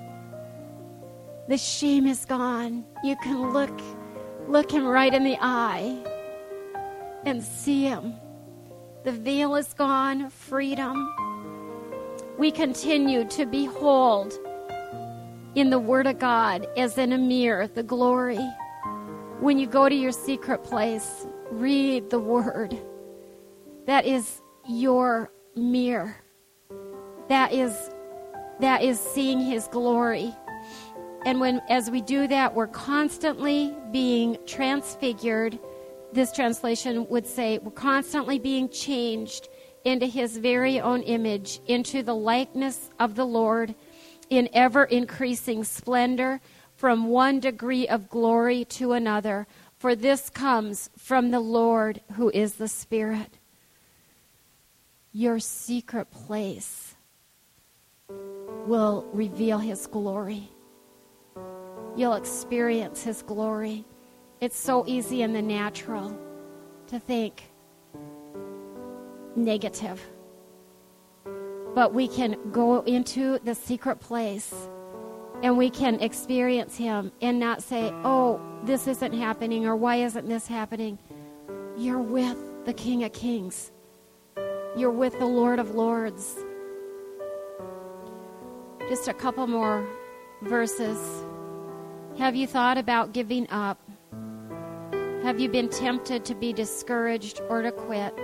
The 1.49 1.57
shame 1.57 2.07
is 2.07 2.27
gone. 2.27 2.85
You 3.03 3.17
can 3.17 3.53
look 3.53 3.81
look 4.47 4.71
him 4.71 4.87
right 4.87 5.13
in 5.13 5.25
the 5.25 5.39
eye 5.41 5.97
and 7.25 7.43
see 7.43 7.85
him. 7.85 8.15
The 9.05 9.13
veil 9.13 9.57
is 9.57 9.73
gone, 9.73 10.29
freedom. 10.29 11.09
We 12.39 12.51
continue 12.51 13.25
to 13.29 13.47
behold 13.47 14.39
in 15.55 15.71
the 15.71 15.79
Word 15.79 16.07
of 16.07 16.19
God 16.19 16.67
as 16.77 16.99
in 16.99 17.13
a 17.13 17.19
mirror 17.19 17.67
the 17.67 17.83
glory. 17.83 18.39
When 19.41 19.59
you 19.59 19.67
go 19.67 19.89
to 19.89 19.95
your 19.95 20.13
secret 20.13 20.65
place, 20.65 21.27
read 21.51 22.11
the 22.11 22.19
Word. 22.19 22.77
That 23.87 24.05
is 24.05 24.43
your 24.69 25.33
mirror. 25.57 26.17
That 27.29 27.53
is 27.53 27.91
that 28.61 28.83
is 28.83 28.99
seeing 28.99 29.41
his 29.41 29.69
glory. 29.69 30.35
And 31.25 31.41
when 31.41 31.61
as 31.69 31.91
we 31.91 32.03
do 32.03 32.27
that, 32.29 32.55
we're 32.55 32.67
constantly 32.67 33.75
being 33.93 34.37
transfigured. 34.47 35.59
This 36.13 36.33
translation 36.33 37.07
would 37.09 37.27
say 37.27 37.59
we're 37.59 37.71
constantly 37.71 38.39
being 38.39 38.69
changed 38.69 39.49
into 39.85 40.07
his 40.07 40.37
very 40.37 40.81
own 40.81 41.03
image, 41.03 41.61
into 41.67 42.03
the 42.03 42.15
likeness 42.15 42.91
of 42.99 43.15
the 43.15 43.25
Lord 43.25 43.75
in 44.31 44.49
ever 44.53 44.85
increasing 44.85 45.65
splendor 45.65 46.41
from 46.77 47.09
one 47.09 47.41
degree 47.41 47.89
of 47.89 48.09
glory 48.09 48.65
to 48.65 48.93
another. 48.93 49.47
For 49.79 49.95
this 49.95 50.31
comes 50.31 50.91
from 50.97 51.31
the 51.31 51.41
Lord 51.41 52.01
who 52.15 52.31
is 52.31 52.55
the 52.55 52.69
Spirit. 52.69 53.39
Your 55.13 55.39
secret 55.39 56.11
place 56.11 56.95
will 58.67 59.09
reveal 59.13 59.59
his 59.59 59.87
glory 59.87 60.51
you'll 61.99 62.15
experience 62.15 63.03
His 63.03 63.23
glory. 63.23 63.85
It's 64.41 64.57
so 64.57 64.85
easy 64.87 65.23
in 65.23 65.33
the 65.33 65.43
natural 65.43 66.17
to 66.87 67.01
think 67.01 67.43
negative. 69.35 70.01
But 71.75 71.95
we 71.95 72.09
can 72.09 72.37
go 72.51 72.81
into 72.81 73.39
the 73.45 73.55
secret 73.55 74.01
place 74.01 74.53
and 75.43 75.57
we 75.57 75.71
can 75.71 76.01
experience 76.01 76.77
Him 76.77 77.13
and 77.21 77.39
not 77.39 77.63
say, 77.63 77.91
oh, 78.05 78.41
this 78.65 78.87
isn't 78.89 79.13
happening 79.13 79.67
or 79.67 79.77
why 79.77 79.97
isn't 79.97 80.29
this 80.29 80.47
happening? 80.47 80.99
You're 81.77 82.01
with 82.01 82.37
the 82.65 82.73
King 82.73 83.05
of 83.05 83.13
Kings, 83.13 83.71
you're 84.77 84.91
with 84.91 85.19
the 85.19 85.27
Lord 85.27 85.59
of 85.59 85.75
Lords. 85.75 86.37
Just 88.89 89.07
a 89.07 89.15
couple 89.15 89.47
more 89.47 89.87
verses. 90.43 90.99
Have 92.19 92.35
you 92.35 92.47
thought 92.47 92.79
about 92.79 93.13
giving 93.13 93.49
up? 93.51 93.79
Have 95.23 95.39
you 95.39 95.49
been 95.49 95.69
tempted 95.69 96.25
to 96.25 96.35
be 96.35 96.53
discouraged 96.53 97.41
or 97.49 97.63
to 97.63 97.71
quit? 97.71 98.19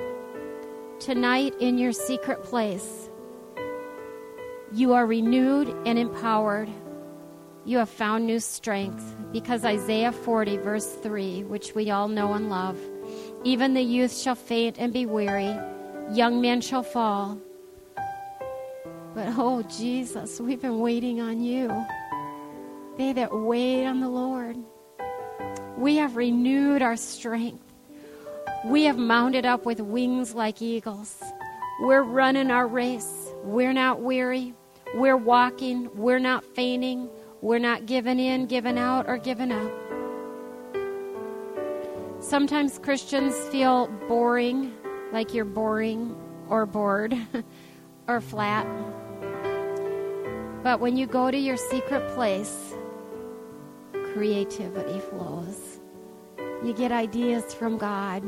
Tonight, 1.01 1.55
in 1.61 1.77
your 1.77 1.93
secret 1.93 2.43
place, 2.43 3.11
you 4.75 4.93
are 4.93 5.07
renewed 5.07 5.69
and 5.87 5.99
empowered. 5.99 6.69
You 7.65 7.79
have 7.79 7.89
found 7.89 8.27
new 8.27 8.41
strength 8.41 9.15
because 9.33 9.65
Isaiah 9.65 10.13
40, 10.13 10.59
verse 10.59 10.87
3, 10.87 11.45
which 11.45 11.75
we 11.75 11.91
all 11.91 12.09
know 12.09 12.35
and 12.35 12.51
love 12.51 12.79
even 13.45 13.75
the 13.75 13.83
youth 13.83 14.17
shall 14.17 14.35
faint 14.35 14.79
and 14.79 14.93
be 14.93 15.05
weary, 15.05 15.55
young 16.11 16.41
men 16.41 16.63
shall 16.63 16.83
fall. 16.83 17.39
But 19.15 19.35
oh, 19.37 19.63
Jesus, 19.63 20.41
we've 20.41 20.61
been 20.61 20.81
waiting 20.81 21.21
on 21.21 21.43
you. 21.43 21.69
They 22.97 23.13
that 23.13 23.35
wait 23.35 23.85
on 23.85 24.01
the 24.01 24.09
Lord. 24.09 24.57
We 25.77 25.97
have 25.97 26.17
renewed 26.17 26.81
our 26.81 26.97
strength. 26.97 27.63
We 28.65 28.85
have 28.85 28.97
mounted 28.97 29.45
up 29.45 29.67
with 29.67 29.81
wings 29.81 30.35
like 30.35 30.63
eagles. 30.63 31.23
We're 31.83 32.03
running 32.03 32.51
our 32.51 32.67
race. 32.67 33.29
We're 33.43 33.75
not 33.75 34.01
weary. 34.01 34.55
We're 34.95 35.17
walking. 35.17 35.91
We're 35.95 36.21
not 36.21 36.45
fainting. 36.45 37.11
We're 37.41 37.59
not 37.59 37.87
giving 37.87 38.19
in, 38.21 38.47
giving 38.47 38.79
out, 38.79 39.09
or 39.09 39.19
giving 39.19 39.51
up. 39.51 39.73
Sometimes 42.21 42.79
Christians 42.79 43.35
feel 43.49 43.89
boring, 44.09 44.73
like 45.13 45.35
you're 45.35 45.45
boring 45.45 46.17
or 46.49 46.65
bored 46.65 47.15
or 48.09 48.21
flat. 48.21 48.67
But 50.63 50.81
when 50.81 50.97
you 50.97 51.07
go 51.07 51.31
to 51.31 51.37
your 51.37 51.57
secret 51.59 52.09
place, 52.15 52.73
creativity 54.15 55.01
flows. 55.01 55.81
You 56.65 56.73
get 56.73 56.93
ideas 56.93 57.53
from 57.53 57.77
God. 57.77 58.23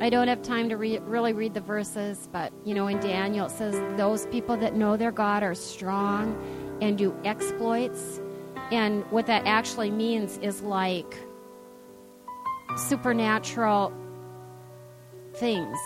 I 0.00 0.10
don't 0.10 0.28
have 0.28 0.42
time 0.42 0.68
to 0.68 0.76
re- 0.76 0.98
really 1.00 1.32
read 1.32 1.54
the 1.54 1.60
verses, 1.60 2.28
but 2.30 2.52
you 2.64 2.72
know, 2.74 2.86
in 2.86 3.00
Daniel 3.00 3.46
it 3.46 3.50
says, 3.50 3.74
Those 3.96 4.26
people 4.26 4.56
that 4.58 4.74
know 4.74 4.96
their 4.96 5.10
God 5.10 5.42
are 5.42 5.54
strong 5.54 6.36
and 6.80 6.96
do 6.96 7.14
exploits. 7.24 8.20
And 8.70 9.04
what 9.10 9.26
that 9.26 9.46
actually 9.46 9.90
means 9.90 10.38
is 10.38 10.62
like 10.62 11.16
supernatural 12.76 13.92
things 15.34 15.78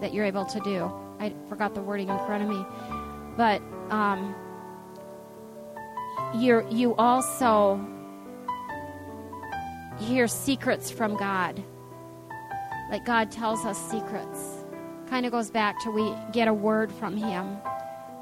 that 0.00 0.14
you're 0.14 0.24
able 0.24 0.46
to 0.46 0.60
do. 0.60 0.90
I 1.18 1.34
forgot 1.48 1.74
the 1.74 1.82
wording 1.82 2.08
in 2.08 2.18
front 2.20 2.42
of 2.42 2.48
me, 2.48 2.64
but 3.36 3.60
um, 3.90 4.34
you 6.34 6.66
you 6.70 6.94
also 6.96 7.78
hear 9.98 10.26
secrets 10.28 10.90
from 10.90 11.16
God. 11.16 11.62
Like 12.90 13.04
God 13.04 13.30
tells 13.30 13.64
us 13.64 13.78
secrets. 13.78 14.64
Kind 15.08 15.24
of 15.24 15.32
goes 15.32 15.50
back 15.50 15.80
to 15.84 15.90
we 15.90 16.12
get 16.32 16.48
a 16.48 16.54
word 16.54 16.92
from 16.92 17.16
Him 17.16 17.46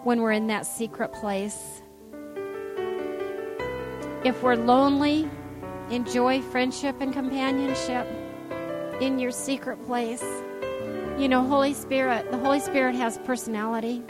when 0.05 0.21
we're 0.21 0.33
in 0.33 0.47
that 0.49 0.67
secret 0.67 1.13
place. 1.13 1.83
If 4.25 4.43
we're 4.43 4.57
lonely, 4.57 5.29
enjoy 5.91 6.43
friendship 6.43 7.01
and 7.01 7.13
companionship 7.13 8.07
in 9.01 9.19
your 9.19 9.31
secret 9.31 9.83
place. 9.87 10.25
You 11.19 11.29
know, 11.29 11.47
Holy 11.47 11.73
Spirit, 11.73 12.31
the 12.31 12.39
Holy 12.39 12.61
Spirit 12.61 12.95
has 12.95 13.17
personality 13.19 14.03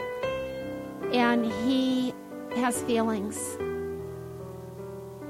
and 1.13 1.45
He 1.63 2.13
has 2.55 2.81
feelings. 2.83 3.57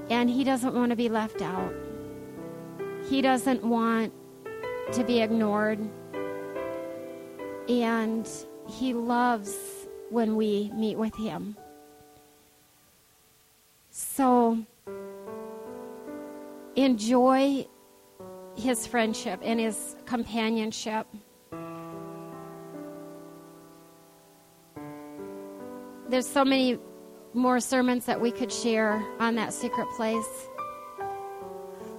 And 0.09 0.27
He 0.29 0.43
doesn't 0.43 0.73
want 0.73 0.89
to 0.89 0.95
be 0.95 1.07
left 1.07 1.41
out. 1.41 1.73
He 3.09 3.21
doesn't 3.21 3.63
want 3.63 4.13
to 4.93 5.03
be 5.03 5.21
ignored. 5.21 5.79
And 7.67 8.27
He 8.67 8.93
loves 8.93 9.55
when 10.09 10.35
we 10.35 10.71
meet 10.73 10.97
with 10.97 11.15
Him. 11.15 11.55
So 13.91 14.65
enjoy 16.75 17.67
His 18.55 18.87
friendship 18.87 19.39
and 19.43 19.59
His 19.59 19.95
companionship. 20.05 21.07
There's 26.09 26.27
so 26.27 26.43
many 26.43 26.79
more 27.35 27.59
sermons 27.59 28.05
that 28.05 28.19
we 28.19 28.31
could 28.31 28.51
share 28.51 29.03
on 29.19 29.35
that 29.35 29.53
secret 29.53 29.87
place. 29.95 30.48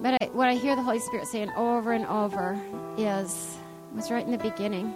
But 0.01 0.17
I, 0.19 0.25
what 0.33 0.47
I 0.47 0.55
hear 0.55 0.75
the 0.75 0.81
Holy 0.81 0.99
Spirit 0.99 1.27
saying 1.27 1.51
over 1.55 1.93
and 1.93 2.07
over 2.07 2.59
is 2.97 3.57
was 3.93 4.09
right 4.09 4.25
in 4.25 4.31
the 4.31 4.37
beginning. 4.37 4.95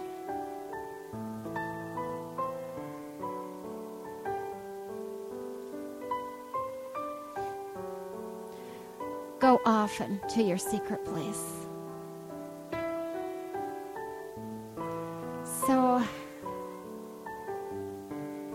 Go 9.38 9.60
often 9.64 10.20
to 10.30 10.42
your 10.42 10.58
secret 10.58 11.04
place. 11.04 11.66
So 15.66 16.02
I 16.02 16.06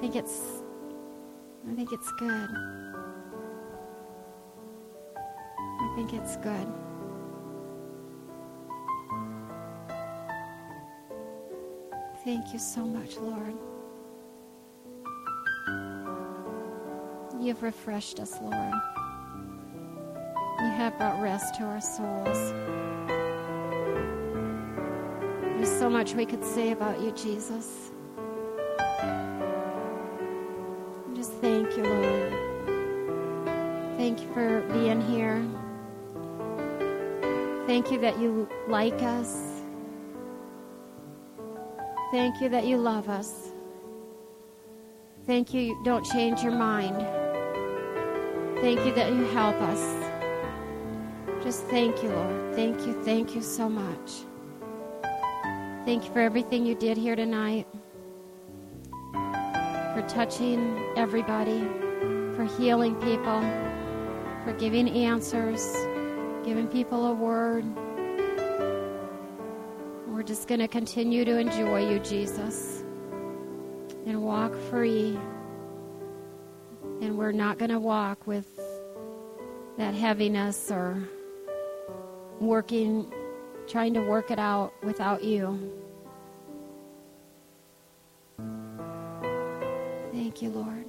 think 0.01 0.17
it's 0.17 0.41
I 1.69 1.73
think 1.75 1.93
it's 1.93 2.11
good. 2.19 2.49
Think 6.03 6.19
it's 6.19 6.35
good. 6.37 6.67
Thank 12.23 12.53
you 12.53 12.59
so 12.59 12.83
much, 12.83 13.17
Lord. 13.17 13.53
You've 17.39 17.61
refreshed 17.61 18.19
us, 18.19 18.39
Lord. 18.41 18.73
You 20.59 20.69
have 20.69 20.97
brought 20.97 21.21
rest 21.21 21.55
to 21.55 21.63
our 21.63 21.81
souls. 21.81 22.51
There's 25.55 25.79
so 25.79 25.89
much 25.89 26.13
we 26.13 26.25
could 26.25 26.43
say 26.43 26.71
about 26.71 26.99
you, 26.99 27.11
Jesus. 27.11 27.91
Just 31.15 31.33
thank 31.33 31.69
you, 31.77 31.83
Lord. 31.83 32.33
Thank 33.97 34.21
you 34.21 34.33
for 34.33 34.61
being 34.73 35.01
here. 35.01 35.45
Thank 37.71 37.89
you 37.89 37.99
that 37.99 38.19
you 38.19 38.49
like 38.67 39.01
us. 39.01 39.61
Thank 42.11 42.41
you 42.41 42.49
that 42.49 42.65
you 42.65 42.75
love 42.75 43.07
us. 43.07 43.53
Thank 45.25 45.53
you, 45.53 45.61
you 45.61 45.81
don't 45.85 46.05
change 46.05 46.43
your 46.43 46.51
mind. 46.51 46.97
Thank 48.59 48.85
you 48.85 48.93
that 48.95 49.13
you 49.13 49.23
help 49.27 49.55
us. 49.61 49.79
Just 51.41 51.63
thank 51.67 52.03
you, 52.03 52.09
Lord. 52.09 52.55
Thank 52.55 52.85
you, 52.85 53.01
thank 53.03 53.35
you 53.35 53.41
so 53.41 53.69
much. 53.69 54.25
Thank 55.85 56.03
you 56.03 56.11
for 56.11 56.19
everything 56.19 56.65
you 56.65 56.75
did 56.75 56.97
here 56.97 57.15
tonight, 57.15 57.67
for 59.13 60.05
touching 60.09 60.77
everybody, 60.97 61.61
for 62.35 62.43
healing 62.57 62.95
people, 62.95 63.39
for 64.43 64.53
giving 64.59 64.89
answers, 64.89 65.73
giving 66.43 66.67
people 66.67 67.07
a 67.07 67.13
word. 67.13 67.65
We're 70.07 70.23
just 70.23 70.47
going 70.47 70.59
to 70.59 70.67
continue 70.67 71.23
to 71.25 71.37
enjoy 71.37 71.89
you, 71.89 71.99
Jesus, 71.99 72.83
and 74.05 74.21
walk 74.21 74.55
free. 74.69 75.17
And 77.01 77.17
we're 77.17 77.31
not 77.31 77.57
going 77.57 77.71
to 77.71 77.79
walk 77.79 78.27
with 78.27 78.59
that 79.77 79.93
heaviness 79.93 80.71
or 80.71 81.01
working, 82.39 83.11
trying 83.67 83.93
to 83.93 84.01
work 84.01 84.31
it 84.31 84.39
out 84.39 84.73
without 84.83 85.23
you. 85.23 85.71
Thank 90.11 90.41
you, 90.41 90.49
Lord. 90.49 90.85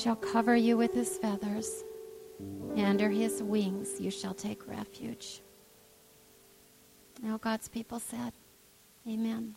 Shall 0.00 0.16
cover 0.16 0.56
you 0.56 0.78
with 0.78 0.94
his 0.94 1.18
feathers, 1.18 1.84
and 2.74 2.86
under 2.86 3.10
his 3.10 3.42
wings 3.42 4.00
you 4.00 4.10
shall 4.10 4.32
take 4.32 4.66
refuge. 4.66 5.42
Now, 7.22 7.36
God's 7.36 7.68
people 7.68 8.00
said, 8.00 8.32
Amen. 9.06 9.56